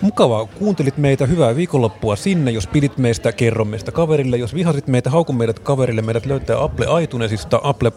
Mukavaa, 0.02 0.46
kuuntelit 0.46 0.98
meitä, 0.98 1.26
hyvää 1.26 1.56
viikonloppua 1.56 2.16
sinne. 2.16 2.52
Jos 2.52 2.68
pidit 2.68 2.98
meistä, 2.98 3.32
kerro 3.32 3.66
meistä 3.66 3.92
kaverille. 3.92 4.38
Jos 4.38 4.54
vihasit 4.54 4.88
meitä, 4.88 5.10
hauku 5.10 5.34
meidät 5.34 5.60
kaverille. 5.60 6.02
Meidät 6.02 6.26
löytää 6.26 6.64
Apple 6.64 7.04
iTunesista, 7.04 7.60
Apple, 7.64 7.92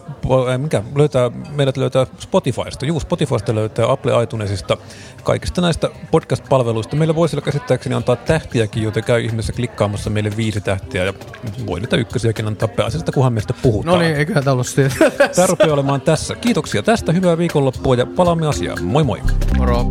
äh, 0.51 0.59
mikä, 0.59 0.83
löytää, 0.95 1.31
meidät 1.55 1.77
löytää 1.77 2.07
Spotifysta. 2.19 2.85
Juu, 2.85 2.99
Spotifysta 2.99 3.55
löytää 3.55 3.91
Apple 3.91 4.23
iTunesista. 4.23 4.77
Kaikista 5.23 5.61
näistä 5.61 5.89
podcast-palveluista. 6.11 6.95
Meillä 6.95 7.15
voisi 7.15 7.41
käsittääkseni 7.41 7.95
antaa 7.95 8.15
tähtiäkin, 8.15 8.83
joten 8.83 9.03
käy 9.03 9.21
ihmeessä 9.21 9.53
klikkaamassa 9.53 10.09
meille 10.09 10.31
viisi 10.37 10.61
tähtiä. 10.61 11.03
Ja 11.03 11.13
voi 11.65 11.79
niitä 11.79 11.97
ykkösiäkin 11.97 12.47
antaa 12.47 12.67
pääasiasta, 12.67 13.11
kunhan 13.11 13.33
meistä 13.33 13.53
puhutaan. 13.61 13.95
No 13.95 14.01
niin, 14.01 14.15
eiköhän 14.15 14.43
tämä 14.43 14.53
ollut 14.53 14.67
Tämä 15.35 15.47
rupeaa 15.47 15.73
olemaan 15.73 16.01
tässä. 16.01 16.35
Kiitoksia 16.35 16.83
tästä, 16.83 17.11
hyvää 17.11 17.37
viikonloppua 17.37 17.95
ja 17.95 18.05
palaamme 18.05 18.47
asiaan. 18.47 18.83
Moi 18.83 19.03
moi! 19.03 19.21
Moro! 19.57 19.85